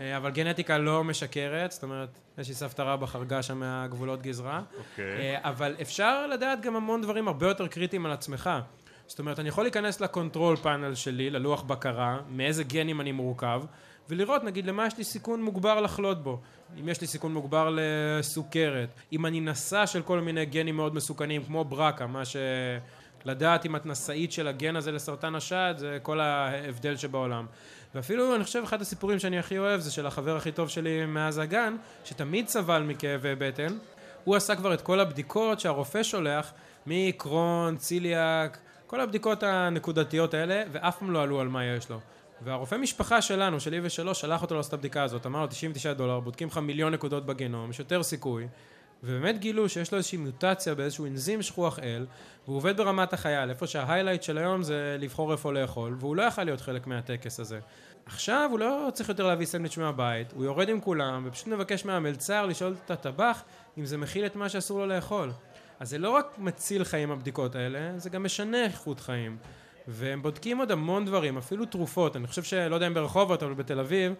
אה, 0.00 0.16
אבל 0.16 0.30
גנטיקה 0.30 0.78
לא 0.78 1.04
משקרת, 1.04 1.72
זאת 1.72 1.82
אומרת, 1.82 2.18
יש 2.38 2.48
לי 2.48 2.54
סבתא 2.54 2.82
רבא 2.82 3.06
חרגה 3.06 3.42
שם 3.42 3.60
מהגבולות 3.60 4.22
גזרה. 4.22 4.62
אוקיי. 4.78 5.36
Okay. 5.36 5.40
אבל 5.48 5.76
אפשר 5.82 6.26
לדעת 6.26 6.60
גם 6.60 6.76
המון 6.76 7.02
דברים 7.02 7.28
הרבה 7.28 7.46
יותר 7.46 7.66
קריטיים 7.66 8.06
על 8.06 8.12
עצמך. 8.12 8.50
זאת 9.10 9.18
אומרת, 9.18 9.38
אני 9.38 9.48
יכול 9.48 9.64
להיכנס 9.64 10.00
לקונטרול 10.00 10.56
פאנל 10.56 10.94
שלי, 10.94 11.30
ללוח 11.30 11.62
בקרה, 11.62 12.18
מאיזה 12.28 12.64
גנים 12.64 13.00
אני 13.00 13.12
מורכב, 13.12 13.62
ולראות, 14.08 14.44
נגיד, 14.44 14.66
למה 14.66 14.86
יש 14.86 14.98
לי 14.98 15.04
סיכון 15.04 15.42
מוגבר 15.42 15.80
לחלות 15.80 16.22
בו. 16.22 16.40
אם 16.80 16.88
יש 16.88 17.00
לי 17.00 17.06
סיכון 17.06 17.32
מוגבר 17.34 17.76
לסוכרת, 17.76 18.88
אם 19.12 19.26
אני 19.26 19.40
נשא 19.40 19.86
של 19.86 20.02
כל 20.02 20.20
מיני 20.20 20.46
גנים 20.46 20.76
מאוד 20.76 20.94
מסוכנים, 20.94 21.44
כמו 21.44 21.64
ברקה, 21.64 22.06
מה 22.06 22.24
ש... 22.24 22.36
לדעת 23.24 23.66
אם 23.66 23.76
את 23.76 23.86
נשאית 23.86 24.32
של 24.32 24.48
הגן 24.48 24.76
הזה 24.76 24.92
לסרטן 24.92 25.34
השד, 25.34 25.74
זה 25.76 25.98
כל 26.02 26.20
ההבדל 26.20 26.96
שבעולם. 26.96 27.46
ואפילו, 27.94 28.34
אני 28.36 28.44
חושב, 28.44 28.62
אחד 28.64 28.80
הסיפורים 28.80 29.18
שאני 29.18 29.38
הכי 29.38 29.58
אוהב 29.58 29.80
זה 29.80 29.92
של 29.92 30.06
החבר 30.06 30.36
הכי 30.36 30.52
טוב 30.52 30.68
שלי 30.68 31.06
מאז 31.06 31.38
הגן, 31.38 31.76
שתמיד 32.04 32.48
סבל 32.48 32.82
מכאבי 32.82 33.34
בטן. 33.38 33.78
הוא 34.24 34.36
עשה 34.36 34.56
כבר 34.56 34.74
את 34.74 34.80
כל 34.80 35.00
הבדיקות 35.00 35.60
שהרופא 35.60 36.02
שולח, 36.02 36.52
מקרון, 36.86 37.76
ציליאק, 37.76 38.58
כל 38.90 39.00
הבדיקות 39.00 39.42
הנקודתיות 39.42 40.34
האלה, 40.34 40.62
ואף 40.72 40.98
פעם 40.98 41.10
לא 41.10 41.22
עלו 41.22 41.40
על 41.40 41.48
מה 41.48 41.64
יש 41.64 41.90
לו. 41.90 42.00
והרופא 42.42 42.74
משפחה 42.74 43.22
שלנו, 43.22 43.60
שלי 43.60 43.80
ושלו, 43.82 44.14
שלח 44.14 44.42
אותו 44.42 44.54
לעשות 44.54 44.68
את 44.68 44.74
הבדיקה 44.74 45.02
הזאת, 45.02 45.26
אמר 45.26 45.40
לו 45.40 45.46
99 45.46 45.92
דולר, 45.92 46.20
בודקים 46.20 46.48
לך 46.48 46.58
מיליון 46.58 46.94
נקודות 46.94 47.26
בגנום, 47.26 47.70
יש 47.70 47.78
יותר 47.78 48.02
סיכוי. 48.02 48.48
ובאמת 49.02 49.38
גילו 49.38 49.68
שיש 49.68 49.92
לו 49.92 49.98
איזושהי 49.98 50.18
מוטציה 50.18 50.74
באיזשהו 50.74 51.06
אנזים 51.06 51.42
שכוח 51.42 51.78
אל, 51.78 52.06
והוא 52.44 52.56
עובד 52.56 52.76
ברמת 52.76 53.12
החייל, 53.12 53.50
איפה 53.50 53.66
שההיילייט 53.66 54.22
של 54.22 54.38
היום 54.38 54.62
זה 54.62 54.96
לבחור 55.00 55.32
איפה 55.32 55.52
לאכול, 55.52 55.96
והוא 56.00 56.16
לא 56.16 56.22
יכל 56.22 56.44
להיות 56.44 56.60
חלק 56.60 56.86
מהטקס 56.86 57.40
הזה. 57.40 57.60
עכשיו 58.06 58.48
הוא 58.50 58.58
לא 58.58 58.88
צריך 58.92 59.08
יותר 59.08 59.26
להביא 59.26 59.46
סנדוויץ' 59.46 59.78
מהבית, 59.78 60.32
הוא 60.32 60.44
יורד 60.44 60.68
עם 60.68 60.80
כולם, 60.80 61.24
ופשוט 61.26 61.46
מבקש 61.46 61.84
מהמלצר 61.84 62.46
לשאול 62.46 62.74
את 62.84 62.90
הטבח 62.90 63.42
אם 63.78 63.86
זה 63.86 63.98
מכיל 63.98 64.26
את 64.26 64.36
מה 64.36 64.48
שאסור 64.48 64.78
לו 64.78 64.86
לאכול. 64.86 65.30
אז 65.80 65.90
זה 65.90 65.98
לא 65.98 66.10
רק 66.10 66.34
מציל 66.38 66.84
חיים 66.84 67.10
הבדיקות 67.10 67.54
האלה, 67.54 67.98
זה 67.98 68.10
גם 68.10 68.24
משנה 68.24 68.64
איכות 68.64 69.00
חיים. 69.00 69.36
והם 69.88 70.22
בודקים 70.22 70.58
עוד 70.58 70.70
המון 70.70 71.04
דברים, 71.04 71.38
אפילו 71.38 71.64
תרופות. 71.64 72.16
אני 72.16 72.26
חושב 72.26 72.42
שלא 72.42 72.74
יודע 72.74 72.86
אם 72.86 72.94
ברחובות, 72.94 73.42
אבל 73.42 73.54
בתל 73.54 73.80
אביב, 73.80 74.14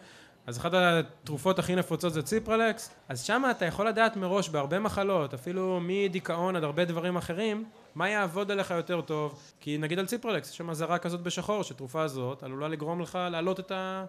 אז 0.46 0.58
אחת 0.58 0.70
התרופות 0.74 1.58
הכי 1.58 1.74
נפוצות 1.74 2.12
זה 2.12 2.22
ציפרלקס, 2.22 2.90
אז 3.08 3.22
שם 3.22 3.42
אתה 3.50 3.64
יכול 3.64 3.88
לדעת 3.88 4.16
מראש 4.16 4.48
בהרבה 4.48 4.78
מחלות, 4.78 5.34
אפילו 5.34 5.80
מדיכאון 5.82 6.56
עד 6.56 6.64
הרבה 6.64 6.84
דברים 6.84 7.16
אחרים, 7.16 7.64
מה 7.94 8.08
יעבוד 8.08 8.50
עליך 8.50 8.70
יותר 8.70 9.00
טוב. 9.00 9.40
כי 9.60 9.78
נגיד 9.78 9.98
על 9.98 10.06
ציפרלקס, 10.06 10.50
יש 10.50 10.56
שם 10.56 10.70
אזהרה 10.70 10.98
כזאת 10.98 11.20
בשחור, 11.20 11.62
שתרופה 11.62 12.02
הזאת 12.02 12.42
עלולה 12.42 12.68
לגרום 12.68 13.00
לך 13.00 13.18
להעלות 13.30 13.60
את, 13.60 13.70
ה... 13.70 14.04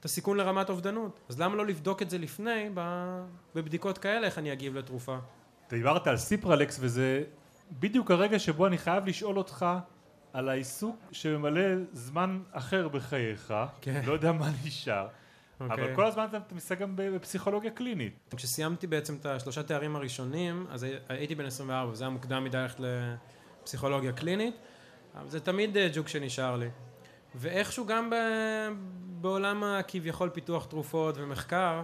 את 0.00 0.04
הסיכון 0.04 0.36
לרמת 0.36 0.70
אובדנות. 0.70 1.20
אז 1.28 1.40
למה 1.40 1.56
לא 1.56 1.66
לבדוק 1.66 2.02
את 2.02 2.10
זה 2.10 2.18
לפני, 2.18 2.70
בבדיקות 3.54 3.98
כאלה, 3.98 4.26
איך 4.26 4.38
אני 4.38 4.52
אגיב 4.52 4.76
לתרופה? 4.76 5.16
דיברת 5.70 6.06
על 6.06 6.16
סיפרלקס 6.16 6.78
וזה 6.80 7.22
בדיוק 7.72 8.10
הרגע 8.10 8.38
שבו 8.38 8.66
אני 8.66 8.78
חייב 8.78 9.06
לשאול 9.06 9.38
אותך 9.38 9.66
על 10.32 10.48
העיסוק 10.48 10.96
שממלא 11.12 11.60
זמן 11.92 12.40
אחר 12.52 12.88
בחייך, 12.88 13.54
כן. 13.80 14.02
לא 14.06 14.12
יודע 14.12 14.32
מה 14.32 14.50
נשאר, 14.64 15.06
okay. 15.06 15.64
אבל 15.64 15.80
אוקיי. 15.80 15.96
כל 15.96 16.06
הזמן 16.06 16.24
אתה 16.30 16.38
מתעסק 16.38 16.78
גם 16.78 16.92
בפסיכולוגיה 16.96 17.70
קלינית. 17.70 18.34
כשסיימתי 18.36 18.86
בעצם 18.86 19.14
את 19.14 19.26
השלושה 19.26 19.62
תארים 19.62 19.96
הראשונים, 19.96 20.66
אז 20.70 20.86
הייתי 21.08 21.34
בן 21.34 21.44
24, 21.46 21.92
וזה 21.92 22.04
היה 22.04 22.10
מוקדם 22.10 22.44
מדי 22.44 22.58
ללכת 22.58 22.80
לפסיכולוגיה 23.62 24.12
קלינית, 24.12 24.54
אבל 25.14 25.28
זה 25.28 25.40
תמיד 25.40 25.76
אה, 25.76 25.88
ג'וק 25.94 26.08
שנשאר 26.08 26.56
לי. 26.56 26.68
ואיכשהו 27.34 27.86
גם 27.86 28.12
בעולם 29.20 29.64
הכביכול 29.64 30.28
פיתוח 30.28 30.66
תרופות 30.66 31.18
ומחקר, 31.18 31.82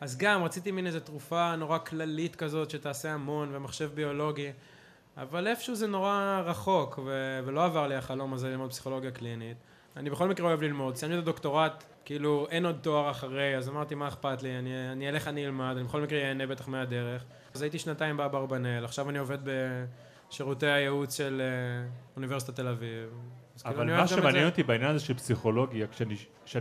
אז 0.00 0.18
גם 0.18 0.44
רציתי 0.44 0.70
מין 0.70 0.86
איזה 0.86 1.00
תרופה 1.00 1.56
נורא 1.56 1.78
כללית 1.78 2.36
כזאת 2.36 2.70
שתעשה 2.70 3.12
המון 3.12 3.48
ומחשב 3.52 3.90
ביולוגי 3.94 4.50
אבל 5.16 5.46
איפשהו 5.46 5.74
זה 5.74 5.86
נורא 5.86 6.42
רחוק 6.44 6.98
ו- 7.04 7.40
ולא 7.44 7.64
עבר 7.64 7.86
לי 7.86 7.94
החלום 7.94 8.34
הזה 8.34 8.48
ללמוד 8.48 8.70
פסיכולוגיה 8.70 9.10
קלינית 9.10 9.56
אני 9.98 10.10
בכל 10.10 10.28
מקרה 10.28 10.46
אוהב 10.46 10.62
ללמוד, 10.62 10.96
סיימתי 10.96 11.18
את 11.18 11.22
הדוקטורט, 11.22 11.84
כאילו 12.04 12.46
אין 12.50 12.66
עוד 12.66 12.78
תואר 12.82 13.10
אחרי, 13.10 13.56
אז 13.56 13.68
אמרתי 13.68 13.94
מה 13.94 14.08
אכפת 14.08 14.42
לי, 14.42 14.58
אני, 14.58 14.92
אני 14.92 15.08
אלך 15.08 15.28
אני 15.28 15.46
אלמד, 15.46 15.74
אני 15.76 15.84
בכל 15.84 16.00
מקרה 16.00 16.22
אהנה 16.22 16.46
בטח 16.46 16.68
מהדרך. 16.68 17.24
אז 17.54 17.62
הייתי 17.62 17.78
שנתיים 17.78 18.16
באברבנאל, 18.16 18.84
עכשיו 18.84 19.10
אני 19.10 19.18
עובד 19.18 19.38
בשירותי 20.30 20.66
הייעוץ 20.66 21.16
של 21.16 21.42
אה, 21.44 21.88
אוניברסיטת 22.16 22.56
תל 22.56 22.68
אביב. 22.68 23.08
כאילו, 23.62 23.76
אבל 23.76 23.96
מה 23.96 24.08
שמעניין. 24.08 24.46
אותי 24.46 24.62
בעניין 24.62 24.90
הזה 24.90 25.04
של 25.04 25.14
פסיכולוגיה, 25.14 25.86
כשאני, 25.86 26.16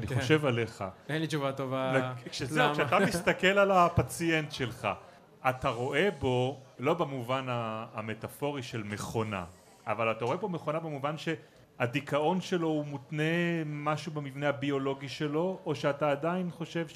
כן. 0.08 0.20
חושב 0.20 0.46
עליך, 0.46 0.84
אין 1.10 1.22
לי 1.22 1.28
תשובה 1.28 1.52
טובה. 1.52 2.14
כשזהו. 2.30 2.74
כשאתה 2.74 3.00
מסתכל 3.08 3.48
על 3.48 3.72
הפציינט 3.72 4.52
שלך, 4.52 4.88
אתה 5.50 5.70
רואה 5.70 6.10
בו, 6.20 6.62
לא 6.80 6.94
במובן 6.94 7.46
המטאפורי 7.94 8.64
של 8.64 8.84
מכונה, 8.84 9.46
אבל 9.88 10.12
אתה 10.12 10.26
רואה 10.26 10.38
בו 10.38 10.50
מכונה 10.50 10.80
במובן 10.80 11.16
שהדיכאון 11.18 12.42
שלו 12.42 12.68
הוא 12.68 12.86
מותנה 12.86 13.24
משהו 13.66 14.12
במבנה 14.12 14.50
הביולוגי 14.50 15.10
שלו, 15.10 15.60
או 15.66 15.76
שאתה 15.76 16.12
עדיין 16.12 16.52
חושב 16.52 16.88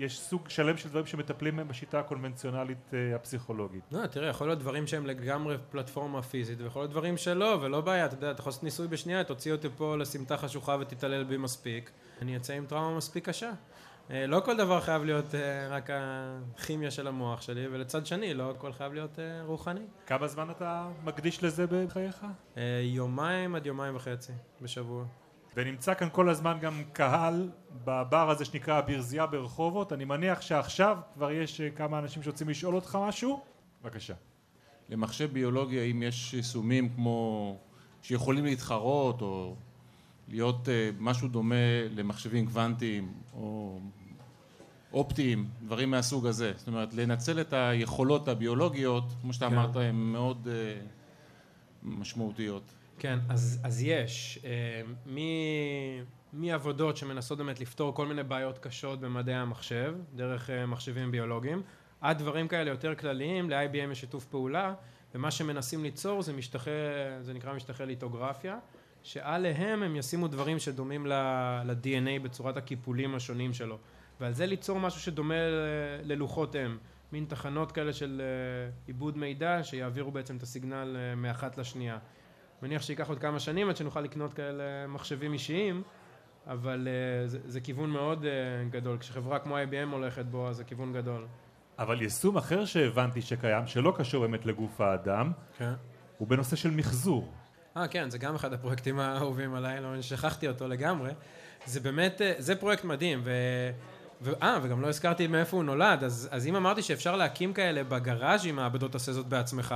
שיש 0.00 0.20
סוג 0.20 0.48
שלם 0.48 0.76
של 0.76 0.88
דברים 0.88 1.06
שמטפלים 1.06 1.56
בהם 1.56 1.68
בשיטה 1.68 2.00
הקונבנציונלית 2.00 2.94
אה, 2.94 3.14
הפסיכולוגית. 3.14 3.84
לא, 3.92 4.06
תראה, 4.06 4.28
יכול 4.28 4.46
להיות 4.46 4.58
דברים 4.58 4.86
שהם 4.86 5.06
לגמרי 5.06 5.56
פלטפורמה 5.70 6.22
פיזית, 6.22 6.60
ויכול 6.60 6.82
להיות 6.82 6.90
דברים 6.90 7.16
שלא, 7.16 7.58
ולא 7.62 7.80
בעיה, 7.80 8.06
אתה 8.06 8.14
יודע, 8.14 8.30
אתה 8.30 8.40
יכול 8.40 8.50
לעשות 8.50 8.62
ניסוי 8.62 8.88
בשנייה, 8.88 9.24
תוציא 9.24 9.52
אותי 9.52 9.68
פה 9.76 9.96
לסמטה 9.96 10.36
חשוכה 10.36 10.76
ותתעלל 10.80 11.24
בי 11.24 11.36
מספיק, 11.36 11.90
אני 12.22 12.36
אצא 12.36 12.52
עם 12.52 12.66
טראומה 12.66 12.96
מספיק 12.96 13.28
קשה. 13.28 13.52
אה, 14.10 14.26
לא 14.26 14.40
כל 14.44 14.56
דבר 14.56 14.80
חייב 14.80 15.04
להיות 15.04 15.34
אה, 15.34 15.68
רק 15.70 15.90
הכימיה 15.92 16.90
של 16.90 17.06
המוח 17.06 17.42
שלי, 17.42 17.66
ולצד 17.66 18.06
שני, 18.06 18.34
לא 18.34 18.50
הכל 18.50 18.72
חייב 18.72 18.92
להיות 18.92 19.18
רוחני. 19.46 19.86
כמה 20.06 20.28
זמן 20.28 20.50
אתה 20.50 20.88
מקדיש 21.04 21.44
לזה 21.44 21.66
בחייך? 21.70 22.26
יומיים 22.82 23.54
עד 23.54 23.66
יומיים 23.66 23.96
וחצי 23.96 24.32
בשבוע. 24.62 25.04
ונמצא 25.56 25.94
כאן 25.94 26.08
כל 26.12 26.28
הזמן 26.28 26.58
גם 26.60 26.82
קהל 26.92 27.50
בבר 27.84 28.30
הזה 28.30 28.44
שנקרא 28.44 28.74
הברזייה 28.74 29.26
ברחובות, 29.26 29.92
אני 29.92 30.04
מניח 30.04 30.40
שעכשיו 30.40 30.98
כבר 31.14 31.30
יש 31.30 31.60
אה, 31.60 31.70
כמה 31.70 31.98
אנשים 31.98 32.22
שרוצים 32.22 32.48
לשאול 32.48 32.74
אותך 32.74 32.98
משהו, 33.02 33.40
בבקשה. 33.82 34.14
למחשב 34.88 35.32
ביולוגיה, 35.32 35.82
אם 35.82 36.02
יש 36.02 36.34
יישומים 36.34 36.88
כמו 36.88 37.56
שיכולים 38.02 38.44
להתחרות 38.44 39.22
או 39.22 39.56
להיות 40.28 40.68
אה, 40.68 40.90
משהו 40.98 41.28
דומה 41.28 41.54
למחשבים 41.90 42.46
קוונטיים 42.46 43.12
או 43.34 43.80
אופטיים, 44.92 45.48
דברים 45.62 45.90
מהסוג 45.90 46.26
הזה. 46.26 46.52
זאת 46.56 46.68
אומרת, 46.68 46.94
לנצל 46.94 47.40
את 47.40 47.52
היכולות 47.52 48.28
הביולוגיות, 48.28 49.04
כמו 49.22 49.32
שאתה 49.32 49.48
כן. 49.48 49.54
אמרת, 49.54 49.76
הן 49.76 49.94
מאוד 49.94 50.48
אה, 50.50 50.80
משמעותיות. 51.82 52.62
כן, 53.00 53.18
אז, 53.28 53.60
אז 53.64 53.82
יש. 53.82 54.38
אה, 54.44 54.82
מ- 55.06 56.04
מעבודות 56.32 56.96
שמנסות 56.96 57.38
באמת 57.38 57.60
לפתור 57.60 57.94
כל 57.94 58.06
מיני 58.06 58.22
בעיות 58.22 58.58
קשות 58.58 59.00
במדעי 59.00 59.34
המחשב, 59.34 59.94
דרך 60.14 60.50
אה, 60.50 60.66
מחשבים 60.66 61.10
ביולוגיים, 61.10 61.62
עד 62.00 62.18
דברים 62.18 62.48
כאלה 62.48 62.70
יותר 62.70 62.94
כלליים, 62.94 63.50
ל-IBM 63.50 63.92
יש 63.92 64.00
שיתוף 64.00 64.24
פעולה, 64.24 64.74
ומה 65.14 65.30
שמנסים 65.30 65.82
ליצור 65.82 66.22
זה 66.22 66.32
משטחי, 66.32 66.70
זה 67.20 67.32
נקרא 67.32 67.54
משטחי 67.54 67.86
ליטוגרפיה, 67.86 68.58
שעליהם 69.02 69.82
הם 69.82 69.96
ישימו 69.96 70.28
דברים 70.28 70.58
שדומים 70.58 71.06
ל-DNA 71.06 72.22
בצורת 72.22 72.56
הקיפולים 72.56 73.14
השונים 73.14 73.52
שלו, 73.52 73.78
ועל 74.20 74.32
זה 74.32 74.46
ליצור 74.46 74.80
משהו 74.80 75.00
שדומה 75.00 75.34
ללוחות 76.02 76.56
אם, 76.56 76.76
מין 77.12 77.24
תחנות 77.28 77.72
כאלה 77.72 77.92
של 77.92 78.22
אה, 78.24 78.70
עיבוד 78.86 79.18
מידע, 79.18 79.64
שיעבירו 79.64 80.10
בעצם 80.10 80.36
את 80.36 80.42
הסיגנל 80.42 80.96
אה, 80.96 81.14
מאחת 81.14 81.58
לשנייה. 81.58 81.98
מניח 82.62 82.82
שייקח 82.82 83.08
עוד 83.08 83.18
כמה 83.18 83.40
שנים 83.40 83.68
עד 83.68 83.76
שנוכל 83.76 84.00
לקנות 84.00 84.34
כאלה 84.34 84.86
מחשבים 84.88 85.32
אישיים, 85.32 85.82
אבל 86.46 86.88
uh, 86.88 87.28
זה, 87.28 87.38
זה 87.44 87.60
כיוון 87.60 87.90
מאוד 87.90 88.24
uh, 88.24 88.26
גדול. 88.72 88.98
כשחברה 88.98 89.38
כמו 89.38 89.58
IBM 89.58 89.92
הולכת 89.92 90.24
בו, 90.24 90.48
אז 90.48 90.56
זה 90.56 90.64
כיוון 90.64 90.92
גדול. 90.92 91.26
אבל 91.78 92.02
יישום 92.02 92.36
אחר 92.36 92.64
שהבנתי 92.64 93.22
שקיים, 93.22 93.66
שלא 93.66 93.94
קשור 93.96 94.26
באמת 94.26 94.46
לגוף 94.46 94.80
האדם, 94.80 95.32
כן. 95.58 95.72
הוא 96.18 96.28
בנושא 96.28 96.56
של 96.56 96.70
מחזור. 96.70 97.32
אה, 97.76 97.88
כן, 97.88 98.10
זה 98.10 98.18
גם 98.18 98.34
אחד 98.34 98.52
הפרויקטים 98.52 99.00
האהובים 99.00 99.54
עליי, 99.54 99.80
לא, 99.80 100.02
שכחתי 100.02 100.48
אותו 100.48 100.68
לגמרי. 100.68 101.10
זה 101.66 101.80
באמת, 101.80 102.22
אה, 102.22 102.32
זה 102.38 102.56
פרויקט 102.56 102.84
מדהים, 102.84 103.20
ו... 103.24 103.30
אה, 104.42 104.58
וגם 104.62 104.80
לא 104.80 104.88
הזכרתי 104.88 105.26
מאיפה 105.26 105.56
הוא 105.56 105.64
נולד, 105.64 106.04
אז, 106.04 106.28
אז 106.30 106.46
אם 106.46 106.56
אמרתי 106.56 106.82
שאפשר 106.82 107.16
להקים 107.16 107.52
כאלה 107.52 107.84
בגראז'ים, 107.84 108.56
מעבדות 108.56 108.94
עושה 108.94 109.12
זאת 109.12 109.26
בעצמך, 109.26 109.74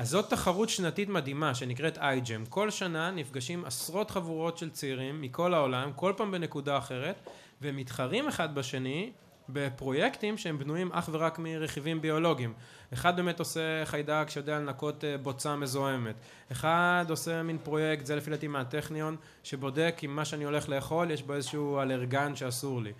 אז 0.00 0.08
זאת 0.08 0.30
תחרות 0.30 0.68
שנתית 0.68 1.08
מדהימה 1.08 1.54
שנקראת 1.54 1.98
iGEM. 1.98 2.48
כל 2.48 2.70
שנה 2.70 3.10
נפגשים 3.10 3.64
עשרות 3.64 4.10
חבורות 4.10 4.58
של 4.58 4.70
צעירים 4.70 5.20
מכל 5.20 5.54
העולם, 5.54 5.92
כל 5.96 6.12
פעם 6.16 6.30
בנקודה 6.30 6.78
אחרת, 6.78 7.28
והם 7.60 7.76
מתחרים 7.76 8.28
אחד 8.28 8.54
בשני 8.54 9.10
בפרויקטים 9.48 10.38
שהם 10.38 10.58
בנויים 10.58 10.92
אך 10.92 11.08
ורק 11.12 11.38
מרכיבים 11.38 12.00
ביולוגיים. 12.00 12.52
אחד 12.92 13.16
באמת 13.16 13.38
עושה 13.38 13.84
חיידק 13.84 14.26
שיודע 14.28 14.58
לנקות 14.58 15.04
אה, 15.04 15.18
בוצה 15.18 15.56
מזוהמת. 15.56 16.14
אחד 16.52 17.04
עושה 17.08 17.42
מין 17.42 17.58
פרויקט, 17.58 18.06
זה 18.06 18.16
לפי 18.16 18.30
דעתי 18.30 18.48
מהטכניון, 18.48 19.16
שבודק 19.42 20.00
אם 20.04 20.16
מה 20.16 20.24
שאני 20.24 20.44
הולך 20.44 20.68
לאכול 20.68 21.10
יש 21.10 21.22
בו 21.22 21.34
איזשהו 21.34 21.80
אלרגן 21.80 22.36
שאסור 22.36 22.82
לי. 22.82 22.92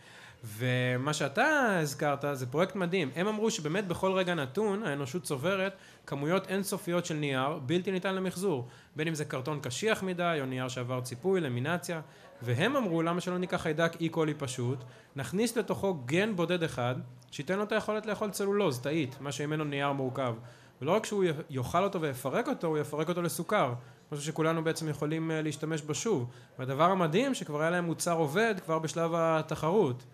ומה 0.44 1.12
שאתה 1.12 1.79
הזכרת 1.81 2.24
זה 2.33 2.46
פרויקט 2.46 2.74
מדהים. 2.76 3.11
הם 3.16 3.26
אמרו 3.29 3.50
שבאמת 3.50 3.88
בכל 3.88 4.12
רגע 4.12 4.35
נתון 4.35 4.83
האנושות 4.83 5.22
צוברת 5.22 5.72
כמויות 6.07 6.46
אינסופיות 6.48 7.07
של 7.07 7.14
נייר 7.14 7.59
בלתי 7.66 7.92
ניתן 7.92 8.14
למחזור. 8.14 8.68
בין 8.96 9.09
אם 9.09 9.14
זה 9.14 9.24
קרטון 9.24 9.61
קשיח 9.61 10.03
מדי 10.03 10.38
או 10.40 10.46
נייר 10.46 10.68
שעבר 10.68 11.00
ציפוי, 11.00 11.40
למינציה. 11.40 12.00
והם 12.42 12.76
אמרו 12.76 13.03
למה 13.03 13.20
שלא 13.20 13.38
ניקח 13.38 13.57
חיידק 13.57 13.92
אי 14.00 14.09
קולי 14.09 14.35
פשוט, 14.35 14.79
נכניס 15.16 15.57
לתוכו 15.57 15.94
גן 15.94 16.37
בודד 16.37 16.62
אחד 16.62 16.94
שייתן 17.31 17.59
לו 17.59 17.64
את 17.64 17.72
היכולת 17.72 18.07
לאכול 18.07 18.31
צלולוז, 18.31 18.81
תאית, 18.81 19.16
מה 19.20 19.33
שממנו 19.33 19.64
נייר 19.64 19.92
מורכב. 19.92 20.35
ולא 20.83 20.92
רק 20.92 21.07
שהוא 21.07 21.24
יאכל 21.50 21.85
אותו 21.85 22.00
ויפרק 22.00 22.48
אותו, 22.48 22.66
הוא 22.66 22.79
יפרק 22.79 23.09
אותו 23.09 23.22
לסוכר. 23.22 23.74
משהו 24.12 24.24
שכולנו 24.24 24.64
בעצם 24.64 24.88
יכולים 24.88 25.31
אה, 25.31 25.42
להשתמש 25.42 25.83
בו 25.83 25.94
שוב. 25.94 26.31
והדבר 26.59 26.90
המדהים 26.90 27.35
שכבר 27.35 27.61
היה 27.61 27.70
להם 27.70 27.85
מוצר 27.85 28.16
עובד 28.16 28.55
כבר 28.64 28.79
בשלב 28.79 29.11
התחרות. 29.14 30.05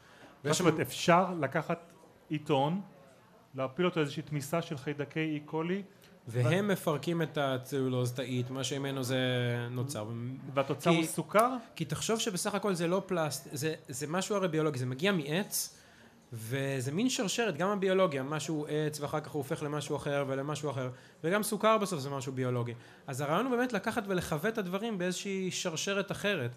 זאת 0.53 0.61
אומרת, 0.61 0.81
אפשר 0.81 1.27
לקחת 1.41 1.93
עיתון, 2.29 2.81
להפיל 3.55 3.85
אותו 3.87 4.01
איזושהי 4.01 4.23
תמיסה 4.23 4.63
של 4.63 4.79
חיידקי 4.79 5.21
אי 5.21 5.41
קולי, 5.41 5.83
והם 6.29 6.69
מפרקים 6.69 7.23
את 7.23 7.39
הצלולוז 7.39 8.13
תאית, 8.13 8.51
מה 8.51 8.65
שממנו 8.65 9.03
זה 9.03 9.19
נוצר. 9.71 10.07
והתוצר 10.55 10.91
כי- 10.91 10.97
הוא 10.97 11.05
סוכר? 11.05 11.51
כי 11.77 11.85
תחשוב 11.85 12.21
שבסך 12.21 12.55
הכל 12.55 12.75
זה 12.75 12.87
לא 12.87 13.03
פלסט, 13.07 13.49
זה, 13.53 13.75
זה 13.89 14.07
משהו 14.07 14.37
הרי 14.37 14.49
ביולוגי, 14.49 14.79
זה 14.79 14.87
מגיע 14.87 15.13
מעץ, 15.13 15.79
וזה 16.33 16.93
מין 16.93 17.11
שרשרת, 17.11 17.57
גם 17.57 17.69
הביולוגיה, 17.69 18.23
משהו 18.23 18.67
עץ, 18.69 19.01
ואחר 19.01 19.21
כך 19.21 19.31
הוא 19.31 19.41
הופך 19.41 19.63
למשהו 19.63 19.97
אחר 19.97 20.25
ולמשהו 20.29 20.71
אחר, 20.71 20.91
וגם 21.25 21.43
סוכר 21.43 21.79
בסוף 21.79 22.01
זה 22.01 22.11
משהו 22.11 22.33
ביולוגי. 22.33 22.75
אז 23.07 23.21
הרעיון 23.21 23.47
הוא 23.47 23.57
באמת 23.57 23.73
לקחת 23.73 24.03
ולכוות 24.07 24.53
את 24.53 24.59
הדברים 24.59 24.99
באיזושהי 24.99 25.51
שרשרת 25.51 26.13
אחרת. 26.13 26.51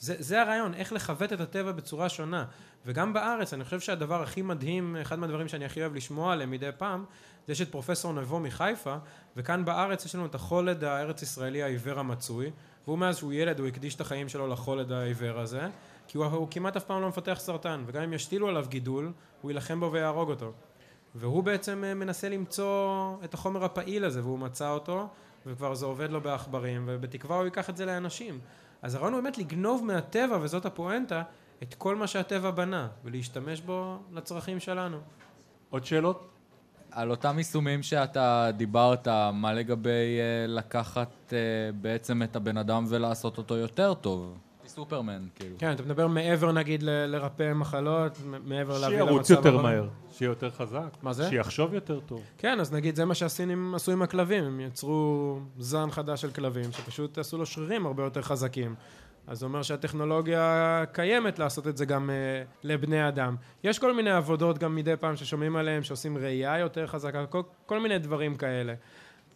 זה, 0.00 0.14
זה 0.18 0.42
הרעיון, 0.42 0.74
איך 0.74 0.92
לכוות 0.92 1.32
את 1.32 1.40
הטבע 1.40 1.72
בצורה 1.72 2.08
שונה. 2.08 2.44
וגם 2.86 3.12
בארץ, 3.12 3.54
אני 3.54 3.64
חושב 3.64 3.80
שהדבר 3.80 4.22
הכי 4.22 4.42
מדהים, 4.42 4.96
אחד 4.96 5.18
מהדברים 5.18 5.48
שאני 5.48 5.64
הכי 5.64 5.80
אוהב 5.80 5.94
לשמוע 5.94 6.32
עליהם 6.32 6.50
מדי 6.50 6.70
פעם, 6.78 7.04
זה 7.46 7.52
יש 7.52 7.60
את 7.60 7.70
פרופסור 7.70 8.12
נבו 8.12 8.40
מחיפה, 8.40 8.96
וכאן 9.36 9.64
בארץ 9.64 10.04
יש 10.04 10.14
לנו 10.14 10.26
את 10.26 10.34
החולד 10.34 10.84
הארץ 10.84 11.22
ישראלי 11.22 11.62
העיוור 11.62 11.98
המצוי, 11.98 12.50
והוא 12.84 12.98
מאז 12.98 13.16
שהוא 13.16 13.32
ילד 13.32 13.58
הוא 13.60 13.68
הקדיש 13.68 13.94
את 13.94 14.00
החיים 14.00 14.28
שלו 14.28 14.46
לחולד 14.46 14.92
העיוור 14.92 15.40
הזה, 15.40 15.68
כי 16.08 16.18
הוא, 16.18 16.26
הוא 16.26 16.48
כמעט 16.50 16.76
אף 16.76 16.84
פעם 16.84 17.02
לא 17.02 17.08
מפתח 17.08 17.36
סרטן, 17.40 17.84
וגם 17.86 18.02
אם 18.02 18.12
ישתילו 18.12 18.48
עליו 18.48 18.66
גידול, 18.68 19.12
הוא 19.42 19.50
יילחם 19.50 19.80
בו 19.80 19.92
ויהרוג 19.92 20.30
אותו. 20.30 20.52
והוא 21.14 21.42
בעצם 21.42 21.84
אה, 21.84 21.94
מנסה 21.94 22.28
למצוא 22.28 23.14
את 23.24 23.34
החומר 23.34 23.64
הפעיל 23.64 24.04
הזה, 24.04 24.22
והוא 24.22 24.38
מצא 24.38 24.70
אותו, 24.70 25.08
וכבר 25.46 25.74
זה 25.74 25.86
עובד 25.86 26.10
לו 26.10 26.20
בעכברים, 26.20 26.84
ובתקווה 26.86 27.36
הוא 27.36 27.44
ייקח 27.44 27.70
את 27.70 27.76
זה 27.76 27.86
לאנשים. 27.86 28.38
אז 28.82 28.94
הרעיון 28.94 29.12
הוא 29.12 29.22
באמת 29.22 29.38
לגנוב 29.38 29.84
מהטבע, 29.84 30.38
וזאת 30.42 30.66
הפואנטה, 30.66 31.22
את 31.62 31.74
כל 31.74 31.96
מה 31.96 32.06
שהטבע 32.06 32.50
בנה, 32.50 32.88
ולהשתמש 33.04 33.60
בו 33.60 33.98
לצרכים 34.12 34.60
שלנו. 34.60 34.98
עוד 35.70 35.84
שאלות? 35.84 36.28
על 36.90 37.10
אותם 37.10 37.38
יישומים 37.38 37.82
שאתה 37.82 38.50
דיברת, 38.56 39.08
מה 39.32 39.52
לגבי 39.52 40.18
אה, 40.18 40.46
לקחת 40.46 41.32
אה, 41.32 41.38
בעצם 41.80 42.22
את 42.22 42.36
הבן 42.36 42.56
אדם 42.56 42.84
ולעשות 42.88 43.38
אותו 43.38 43.56
יותר 43.56 43.94
טוב? 43.94 44.38
סופרמן, 44.68 45.26
כאילו. 45.34 45.56
כן, 45.58 45.72
אתה 45.72 45.82
מדבר 45.82 46.06
מעבר 46.06 46.52
נגיד 46.52 46.82
ל- 46.82 47.06
לרפא 47.06 47.52
מחלות, 47.52 48.18
מעבר 48.44 48.78
להביא 48.78 48.96
למצב... 48.96 49.08
שירוץ 49.08 49.30
יותר 49.30 49.54
הבא. 49.54 49.62
מהר, 49.62 49.88
שיהיה 50.10 50.28
יותר 50.28 50.50
חזק, 50.50 50.96
מה 51.02 51.12
זה? 51.12 51.28
שיחשוב 51.28 51.74
יותר 51.74 52.00
טוב. 52.00 52.20
כן, 52.38 52.60
אז 52.60 52.72
נגיד 52.72 52.96
זה 52.96 53.04
מה 53.04 53.14
שהסינים 53.14 53.74
עשו 53.74 53.92
עם 53.92 54.02
הכלבים, 54.02 54.44
הם 54.44 54.60
יצרו 54.60 55.38
זן 55.58 55.90
חדש 55.90 56.20
של 56.20 56.30
כלבים 56.30 56.72
שפשוט 56.72 57.18
עשו 57.18 57.38
לו 57.38 57.46
שרירים 57.46 57.86
הרבה 57.86 58.02
יותר 58.02 58.22
חזקים. 58.22 58.74
אז 59.26 59.38
זה 59.38 59.46
אומר 59.46 59.62
שהטכנולוגיה 59.62 60.84
קיימת 60.92 61.38
לעשות 61.38 61.66
את 61.66 61.76
זה 61.76 61.84
גם 61.84 62.10
uh, 62.10 62.48
לבני 62.64 63.08
אדם. 63.08 63.36
יש 63.64 63.78
כל 63.78 63.94
מיני 63.94 64.10
עבודות 64.10 64.58
גם 64.58 64.76
מדי 64.76 64.96
פעם 65.00 65.16
ששומעים 65.16 65.56
עליהם, 65.56 65.82
שעושים 65.82 66.18
ראייה 66.18 66.58
יותר 66.58 66.86
חזקה, 66.86 67.26
כל, 67.26 67.42
כל 67.66 67.80
מיני 67.80 67.98
דברים 67.98 68.34
כאלה. 68.34 68.74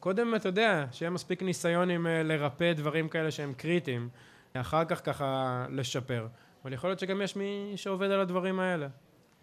קודם, 0.01 0.35
אתה 0.35 0.49
יודע, 0.49 0.85
שיהיה 0.93 1.11
מספיק 1.11 1.43
ניסיון 1.43 1.91
עם 1.91 2.07
uh, 2.07 2.09
לרפא 2.27 2.73
דברים 2.73 3.09
כאלה 3.09 3.31
שהם 3.31 3.53
קריטיים. 3.57 4.09
אחר 4.55 4.85
כך 4.85 5.05
ככה 5.05 5.67
לשפר. 5.71 6.27
אבל 6.65 6.73
יכול 6.73 6.91
להיות 6.91 6.99
שגם 6.99 7.23
יש 7.23 7.37
מי 7.37 7.73
שעובד 7.77 8.11
על 8.11 8.21
הדברים 8.21 8.61
האלה. 8.61 8.89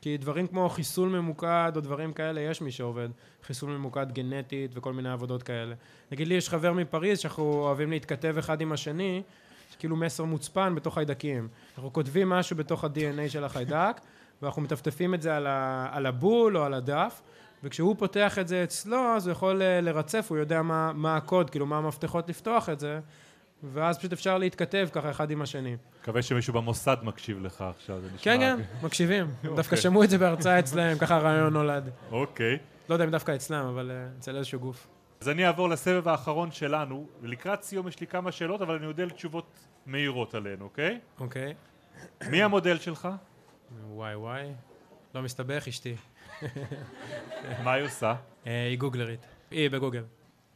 כי 0.01 0.17
דברים 0.17 0.47
כמו 0.47 0.69
חיסול 0.69 1.09
ממוקד 1.09 1.71
או 1.75 1.81
דברים 1.81 2.13
כאלה, 2.13 2.41
יש 2.41 2.61
מי 2.61 2.71
שעובד. 2.71 3.09
חיסול 3.43 3.69
ממוקד 3.69 4.11
גנטית 4.11 4.71
וכל 4.73 4.93
מיני 4.93 5.09
עבודות 5.09 5.43
כאלה. 5.43 5.75
נגיד 6.11 6.27
לי 6.27 6.35
יש 6.35 6.49
חבר 6.49 6.73
מפריז 6.73 7.19
שאנחנו 7.19 7.43
אוהבים 7.43 7.91
להתכתב 7.91 8.35
אחד 8.37 8.61
עם 8.61 8.71
השני, 8.71 9.23
כאילו 9.79 9.95
מסר 9.95 10.23
מוצפן 10.23 10.75
בתוך 10.75 10.93
חיידקים. 10.93 11.47
אנחנו 11.75 11.93
כותבים 11.93 12.29
משהו 12.29 12.55
בתוך 12.55 12.83
ה-DNA 12.83 13.29
של 13.29 13.43
החיידק, 13.43 14.01
ואנחנו 14.41 14.61
מטפטפים 14.61 15.13
את 15.13 15.21
זה 15.21 15.35
על, 15.35 15.47
ה- 15.47 15.87
על 15.91 16.05
הבול 16.05 16.57
או 16.57 16.63
על 16.63 16.73
הדף, 16.73 17.21
וכשהוא 17.63 17.95
פותח 17.99 18.39
את 18.39 18.47
זה 18.47 18.63
אצלו, 18.63 19.15
אז 19.15 19.27
הוא 19.27 19.31
יכול 19.31 19.61
אה, 19.61 19.81
לרצף, 19.81 20.27
הוא 20.29 20.37
יודע 20.37 20.61
מה, 20.61 20.93
מה 20.93 21.17
הקוד, 21.17 21.49
כאילו 21.49 21.65
מה 21.65 21.77
המפתחות 21.77 22.29
לפתוח 22.29 22.69
את 22.69 22.79
זה, 22.79 22.99
ואז 23.63 23.97
פשוט 23.97 24.13
אפשר 24.13 24.37
להתכתב 24.37 24.87
ככה 24.91 25.11
אחד 25.11 25.31
עם 25.31 25.41
השני. 25.41 25.75
מקווה 26.01 26.21
שמישהו 26.21 26.53
במוסד 26.53 26.97
מקשיב 27.03 27.41
לך 27.41 27.61
עכשיו, 27.61 28.01
זה 28.01 28.07
נשמע... 28.07 28.19
כן, 28.23 28.39
כן, 28.39 28.85
מקשיבים. 28.85 29.25
דווקא 29.55 29.75
שמעו 29.75 30.03
את 30.03 30.09
זה 30.09 30.17
בהרצאה 30.17 30.59
אצלם, 30.59 30.97
ככה 30.97 31.15
הרעיון 31.15 31.53
נולד. 31.53 31.89
אוקיי. 32.11 32.57
לא 32.89 32.95
יודע 32.95 33.05
אם 33.05 33.11
דווקא 33.11 33.35
אצלם, 33.35 33.65
אבל 33.65 33.91
אה, 33.91 34.07
אצל 34.19 34.35
איזשהו 34.35 34.59
גוף. 34.59 34.87
אז 35.21 35.29
אני 35.29 35.45
אעבור 35.45 35.69
לסבב 35.69 36.07
האחרון 36.07 36.51
שלנו, 36.51 37.07
ולקראת 37.21 37.63
סיום 37.63 37.87
יש 37.87 37.99
לי 37.99 38.07
כמה 38.07 38.31
שאלות, 38.31 38.61
אבל 38.61 38.75
אני 38.75 38.85
אודה 38.85 39.03
לתשובות 39.03 39.67
מהירות 39.85 40.35
עליהן, 40.35 40.61
אוקיי? 40.61 40.99
אוקיי. 41.19 41.53
מי 42.29 42.43
המודל 42.43 42.77
שלך? 42.77 43.07
וואי 43.87 44.15
וואי. 44.15 44.51
לא 45.15 45.21
מסתבך, 45.21 45.67
אשתי. 45.67 45.95
מה 47.63 47.73
היא 47.73 47.85
עושה? 47.85 48.15
אה, 48.47 48.67
היא 48.69 48.77
גוגלרית. 48.77 49.25
היא 49.51 49.69
בגוגל. 49.69 50.03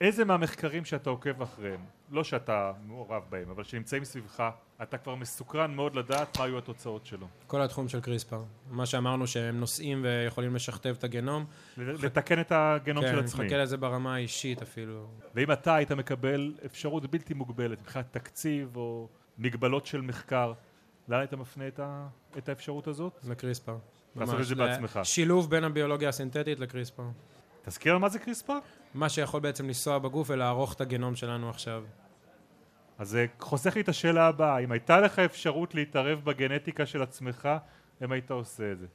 איזה 0.01 0.25
מהמחקרים 0.25 0.85
שאתה 0.85 1.09
עוקב 1.09 1.41
אחריהם, 1.41 1.79
לא 2.11 2.23
שאתה 2.23 2.71
מעורב 2.87 3.23
בהם, 3.29 3.49
אבל 3.49 3.63
שנמצאים 3.63 4.03
סביבך, 4.03 4.49
אתה 4.81 4.97
כבר 4.97 5.15
מסוקרן 5.15 5.75
מאוד 5.75 5.95
לדעת 5.95 6.37
מה 6.37 6.45
היו 6.45 6.57
התוצאות 6.57 7.05
שלו. 7.05 7.27
כל 7.47 7.61
התחום 7.61 7.87
של 7.87 8.01
קריספר. 8.01 8.43
מה 8.69 8.85
שאמרנו 8.85 9.27
שהם 9.27 9.59
נוסעים 9.59 10.03
ויכולים 10.03 10.55
לשכתב 10.55 10.95
את 10.97 11.03
הגנום. 11.03 11.45
לתקן 11.77 12.41
את 12.41 12.51
הגנום 12.55 13.03
של 13.03 13.11
כן, 13.11 13.23
עצמי. 13.23 13.45
נחכה 13.45 13.57
לזה 13.57 13.77
ברמה 13.77 14.15
האישית 14.15 14.61
אפילו. 14.61 15.07
ואם 15.35 15.51
אתה 15.51 15.75
היית 15.75 15.91
מקבל 15.91 16.53
אפשרות 16.65 17.11
בלתי 17.11 17.33
מוגבלת 17.33 17.81
מבחינת 17.81 18.05
תקציב 18.11 18.75
או 18.75 19.07
מגבלות 19.37 19.85
של 19.85 20.01
מחקר, 20.01 20.53
לאן 21.07 21.19
היית 21.19 21.33
מפנה 21.33 21.67
את, 21.67 21.79
ה... 21.79 22.07
את 22.37 22.49
האפשרות 22.49 22.87
הזאת? 22.87 23.19
לקריספר. 23.29 23.77
לעשות. 24.15 24.39
את 24.39 24.45
זה 24.45 24.55
בעצמך. 24.55 24.99
שילוב 25.03 25.49
בין 25.49 25.63
הביולוגיה 25.63 26.09
הסינתטית 26.09 26.59
לקריספר. 26.59 27.03
תזכיר 27.65 27.97
מה 27.97 28.09
זה 28.09 28.19
קריספר? 28.19 28.57
מה 28.93 29.09
שיכול 29.09 29.39
בעצם 29.39 29.67
לנסוע 29.67 29.99
בגוף 29.99 30.29
ולערוך 30.29 30.73
את 30.73 30.81
הגנום 30.81 31.15
שלנו 31.15 31.49
עכשיו. 31.49 31.83
אז 32.97 33.09
זה 33.09 33.25
חוסך 33.39 33.75
לי 33.75 33.81
את 33.81 33.89
השאלה 33.89 34.27
הבאה, 34.27 34.59
אם 34.59 34.71
הייתה 34.71 35.01
לך 35.01 35.19
אפשרות 35.19 35.75
להתערב 35.75 36.21
בגנטיקה 36.23 36.85
של 36.85 37.01
עצמך, 37.01 37.49
אם 38.03 38.11
היית 38.11 38.31
עושה 38.31 38.71
את 38.71 38.79
זה. 38.79 38.85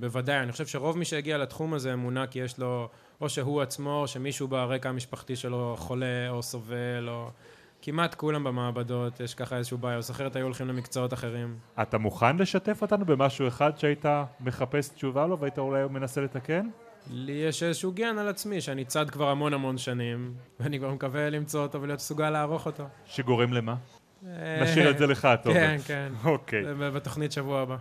בוודאי, 0.00 0.40
אני 0.40 0.52
חושב 0.52 0.66
שרוב 0.66 0.98
מי 0.98 1.04
שהגיע 1.04 1.38
לתחום 1.38 1.74
הזה 1.74 1.96
מונה 1.96 2.26
כי 2.26 2.38
יש 2.38 2.58
לו, 2.58 2.88
או 3.20 3.28
שהוא 3.28 3.62
עצמו, 3.62 4.00
או 4.00 4.08
שמישהו 4.08 4.48
ברקע 4.48 4.88
המשפחתי 4.88 5.36
שלו 5.36 5.74
חולה 5.78 6.28
או 6.28 6.42
סובל, 6.42 7.08
או... 7.08 7.30
כמעט 7.82 8.14
כולם 8.14 8.44
במעבדות, 8.44 9.20
יש 9.20 9.34
ככה 9.34 9.56
איזשהו 9.56 9.78
ביוס, 9.78 10.10
אחרת 10.10 10.36
היו 10.36 10.44
הולכים 10.44 10.68
למקצועות 10.68 11.12
אחרים. 11.12 11.58
אתה 11.82 11.98
מוכן 11.98 12.36
לשתף 12.36 12.82
אותנו 12.82 13.04
במשהו 13.04 13.48
אחד 13.48 13.78
שהיית 13.78 14.04
מחפש 14.40 14.88
תשובה 14.88 15.26
לו 15.26 15.38
והיית 15.38 15.58
אולי 15.58 15.84
מנסה 15.90 16.20
לתקן? 16.20 16.68
לי 17.10 17.32
יש 17.32 17.62
איזשהו 17.62 17.92
גן 17.92 18.18
על 18.18 18.28
עצמי, 18.28 18.60
שאני 18.60 18.84
צד 18.84 19.10
כבר 19.10 19.28
המון 19.30 19.54
המון 19.54 19.78
שנים, 19.78 20.34
ואני 20.60 20.78
כבר 20.78 20.90
מקווה 20.90 21.30
למצוא 21.30 21.62
אותו 21.62 21.82
ולהיות 21.82 22.00
מסוגל 22.00 22.30
לערוך 22.30 22.66
אותו. 22.66 22.84
שגורם 23.06 23.52
למה? 23.52 23.74
נשאיר 24.62 24.90
את 24.90 24.98
זה 24.98 25.06
לך, 25.06 25.28
טוב. 25.42 25.52
כן, 25.54 25.76
כן. 25.86 26.12
אוקיי. 26.24 26.64
זה 26.64 26.90
בתוכנית 26.90 27.32
שבוע 27.32 27.60
הבא. 27.60 27.76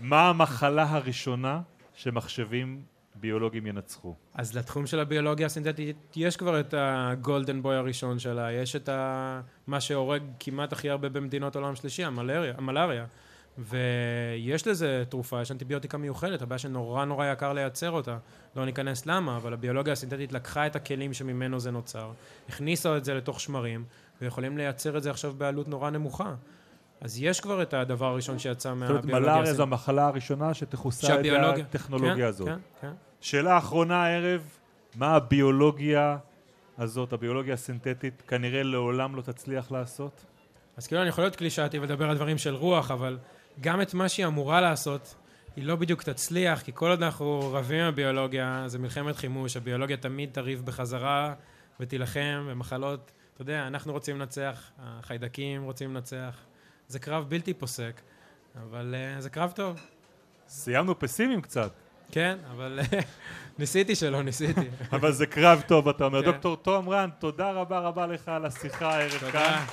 מה 0.00 0.28
המחלה 0.28 0.86
הראשונה 0.90 1.60
שמחשבים 1.94 2.82
ביולוגיים 3.14 3.66
ינצחו? 3.66 4.14
אז 4.34 4.56
לתחום 4.56 4.86
של 4.86 5.00
הביולוגיה 5.00 5.46
הסינתטית 5.46 5.96
יש 6.16 6.36
כבר 6.36 6.60
את 6.60 6.74
הגולדן 6.76 7.62
בוי 7.62 7.76
הראשון 7.76 8.18
שלה, 8.18 8.52
יש 8.52 8.76
את 8.76 8.88
ה... 8.88 9.40
מה 9.66 9.80
שהורג 9.80 10.22
כמעט 10.40 10.72
הכי 10.72 10.90
הרבה 10.90 11.08
במדינות 11.08 11.56
עולם 11.56 11.76
שלישי, 11.76 12.04
המלריה, 12.04 12.54
המלריה. 12.58 13.04
ויש 13.58 14.66
לזה 14.66 15.04
תרופה, 15.08 15.42
יש 15.42 15.50
אנטיביוטיקה 15.50 15.98
מיוחדת, 15.98 16.42
הבעיה 16.42 16.58
שנורא 16.58 17.04
נורא 17.04 17.26
יקר 17.26 17.52
לייצר 17.52 17.90
אותה. 17.90 18.18
לא 18.56 18.64
ניכנס 18.64 19.06
למה, 19.06 19.36
אבל 19.36 19.52
הביולוגיה 19.52 19.92
הסינתטית 19.92 20.32
לקחה 20.32 20.66
את 20.66 20.76
הכלים 20.76 21.12
שממנו 21.14 21.60
זה 21.60 21.70
נוצר, 21.70 22.10
הכניסה 22.48 22.96
את 22.96 23.04
זה 23.04 23.14
לתוך 23.14 23.40
שמרים, 23.40 23.84
ויכולים 24.22 24.58
לייצר 24.58 24.96
את 24.96 25.02
זה 25.02 25.10
עכשיו 25.10 25.34
בעלות 25.38 25.68
נורא 25.68 25.90
נמוכה. 25.90 26.34
אז 27.00 27.22
יש 27.22 27.40
כבר 27.40 27.62
את 27.62 27.74
הדבר 27.74 28.06
הראשון 28.06 28.38
שיצא 28.38 28.68
זאת 28.68 28.72
אומרת, 28.72 28.90
מהביולוגיה 28.90 29.20
מלאריה 29.20 29.34
הסינתטית. 29.42 29.56
זו 29.56 29.62
המחלה 29.62 30.06
הראשונה 30.06 30.50
ידי 30.62 30.76
שהביולוגיה- 31.22 31.64
הטכנולוגיה 31.64 32.14
כן, 32.16 32.22
הזאת. 32.22 32.48
כן, 32.48 32.58
כן. 32.80 32.92
שאלה 33.20 33.58
אחרונה 33.58 34.04
הערב, 34.04 34.42
מה 34.96 35.14
הביולוגיה 35.14 36.16
הזאת, 36.78 37.12
הביולוגיה 37.12 37.54
הסינתטית, 37.54 38.22
כנראה 38.28 38.62
לעולם 38.62 39.16
לא 39.16 39.22
תצליח 39.22 39.72
לעשות? 39.72 40.24
אז 40.76 40.86
כאילו 40.86 41.00
אני 41.02 41.08
יכול 41.08 41.24
להיות 41.24 41.36
קלישאתי 41.36 41.78
ולדבר 41.78 42.10
על 42.10 42.16
דברים 42.16 42.38
של 42.38 42.54
רוח, 42.54 42.90
אבל 42.90 43.18
גם 43.60 43.82
את 43.82 43.94
מה 43.94 44.08
שהיא 44.08 44.26
אמורה 44.26 44.60
לעשות, 44.60 45.14
היא 45.56 45.64
לא 45.64 45.76
בדיוק 45.76 46.02
תצליח, 46.02 46.62
כי 46.62 46.72
כל 46.74 46.90
עוד 46.90 47.02
אנחנו 47.02 47.52
רבים 47.52 47.80
עם 47.80 47.86
הביולוגיה, 47.86 48.64
זה 48.66 48.78
מלחמת 48.78 49.16
חימוש, 49.16 49.56
הביולוגיה 49.56 49.96
תמיד 49.96 50.30
תריב 50.32 50.62
בחזרה 50.64 51.34
ותילחם, 51.80 52.46
ומחלות, 52.48 53.12
אתה 53.34 53.42
יודע, 53.42 53.66
אנחנו 53.66 53.92
רוצים 53.92 54.18
לנצח, 54.20 54.70
החיידקים 54.78 55.62
רוצים 55.62 55.94
לנצח, 55.94 56.36
זה 56.88 56.98
קרב 56.98 57.24
בלתי 57.28 57.54
פוסק, 57.54 58.00
אבל 58.62 58.94
uh, 58.94 59.20
זה 59.20 59.30
קרב 59.30 59.52
טוב. 59.54 59.80
סיימנו 60.48 60.98
פסימיים 60.98 61.40
קצת, 61.40 61.70
כן, 62.12 62.38
אבל 62.50 62.80
ניסיתי 63.58 63.94
שלא, 63.94 64.22
ניסיתי. 64.22 64.68
אבל 64.92 65.12
זה 65.12 65.26
קרב 65.26 65.62
טוב, 65.66 65.88
אתה 65.88 66.04
אומר. 66.04 66.22
כן. 66.22 66.30
דוקטור 66.30 66.56
תום 66.56 66.88
רן, 66.88 67.10
תודה 67.18 67.50
רבה 67.50 67.78
רבה 67.78 68.06
לך 68.06 68.28
על 68.28 68.46
השיחה 68.46 68.94
הערב 68.94 69.18
תודה. 69.20 69.32
כאן. 69.32 69.64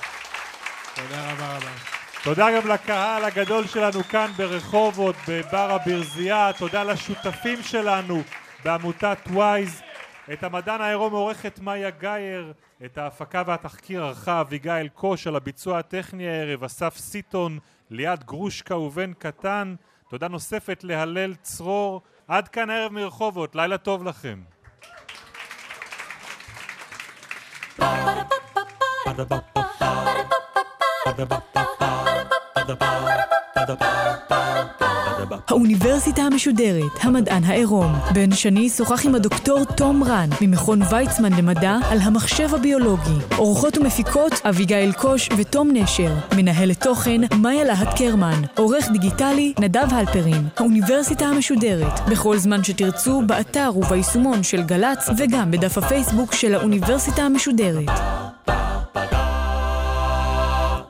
תודה 0.94 1.32
רבה 1.32 1.56
רבה. 1.56 1.91
תודה 2.24 2.60
גם 2.60 2.68
לקהל 2.68 3.24
הגדול 3.24 3.66
שלנו 3.66 4.02
כאן 4.04 4.30
ברחובות, 4.36 5.16
בבר 5.28 5.70
הברזייה, 5.70 6.50
תודה 6.58 6.84
לשותפים 6.84 7.62
שלנו 7.62 8.22
בעמותת 8.64 9.18
וויז. 9.30 9.82
את 10.32 10.44
המדען 10.44 10.80
העירום 10.80 11.12
עורכת 11.12 11.58
מאיה 11.58 11.90
גאייר, 11.90 12.52
את 12.84 12.98
ההפקה 12.98 13.42
והתחקיר 13.46 14.04
ערכה 14.04 14.40
אביגיל 14.40 14.88
קוש 14.88 15.26
על 15.26 15.36
הביצוע 15.36 15.78
הטכני 15.78 16.28
הערב, 16.28 16.64
אסף 16.64 16.96
סיטון, 16.96 17.58
ליאת 17.90 18.24
גרושקה 18.24 18.76
ובן 18.76 19.12
קטן. 19.12 19.74
תודה 20.10 20.28
נוספת 20.28 20.84
להלל 20.84 21.34
צרור. 21.34 22.02
עד 22.28 22.48
כאן 22.48 22.70
הערב 22.70 22.92
מרחובות, 22.92 23.54
לילה 23.54 23.78
טוב 23.78 24.04
לכם. 24.04 24.40
האוניברסיטה 35.48 36.22
המשודרת, 36.22 36.90
המדען 37.00 37.44
העירום. 37.44 37.92
בן 38.14 38.32
שני 38.32 38.68
שוחח 38.68 39.06
עם 39.06 39.14
הדוקטור 39.14 39.64
תום 39.64 40.04
רן, 40.04 40.28
ממכון 40.40 40.80
ויצמן 40.90 41.32
למדע, 41.32 41.76
על 41.90 41.98
המחשב 42.02 42.54
הביולוגי. 42.54 43.16
אורחות 43.38 43.78
ומפיקות, 43.78 44.32
אביגיל 44.48 44.92
קוש 44.92 45.28
ותום 45.36 45.68
נשר. 45.72 46.12
מנהלת 46.36 46.82
תוכן, 46.82 47.20
מאיה 47.36 47.64
להט 47.64 47.98
קרמן. 47.98 48.42
עורך 48.56 48.88
דיגיטלי, 48.92 49.54
נדב 49.60 49.86
הלפרין. 49.90 50.48
האוניברסיטה 50.56 51.24
המשודרת, 51.24 52.00
בכל 52.10 52.38
זמן 52.38 52.64
שתרצו, 52.64 53.22
באתר 53.26 53.70
וביישומון 53.76 54.42
של 54.42 54.62
גל"צ, 54.62 55.08
וגם 55.16 55.50
בדף 55.50 55.78
הפייסבוק 55.78 56.34
של 56.34 56.54
האוניברסיטה 56.54 57.22
המשודרת. 57.22 57.90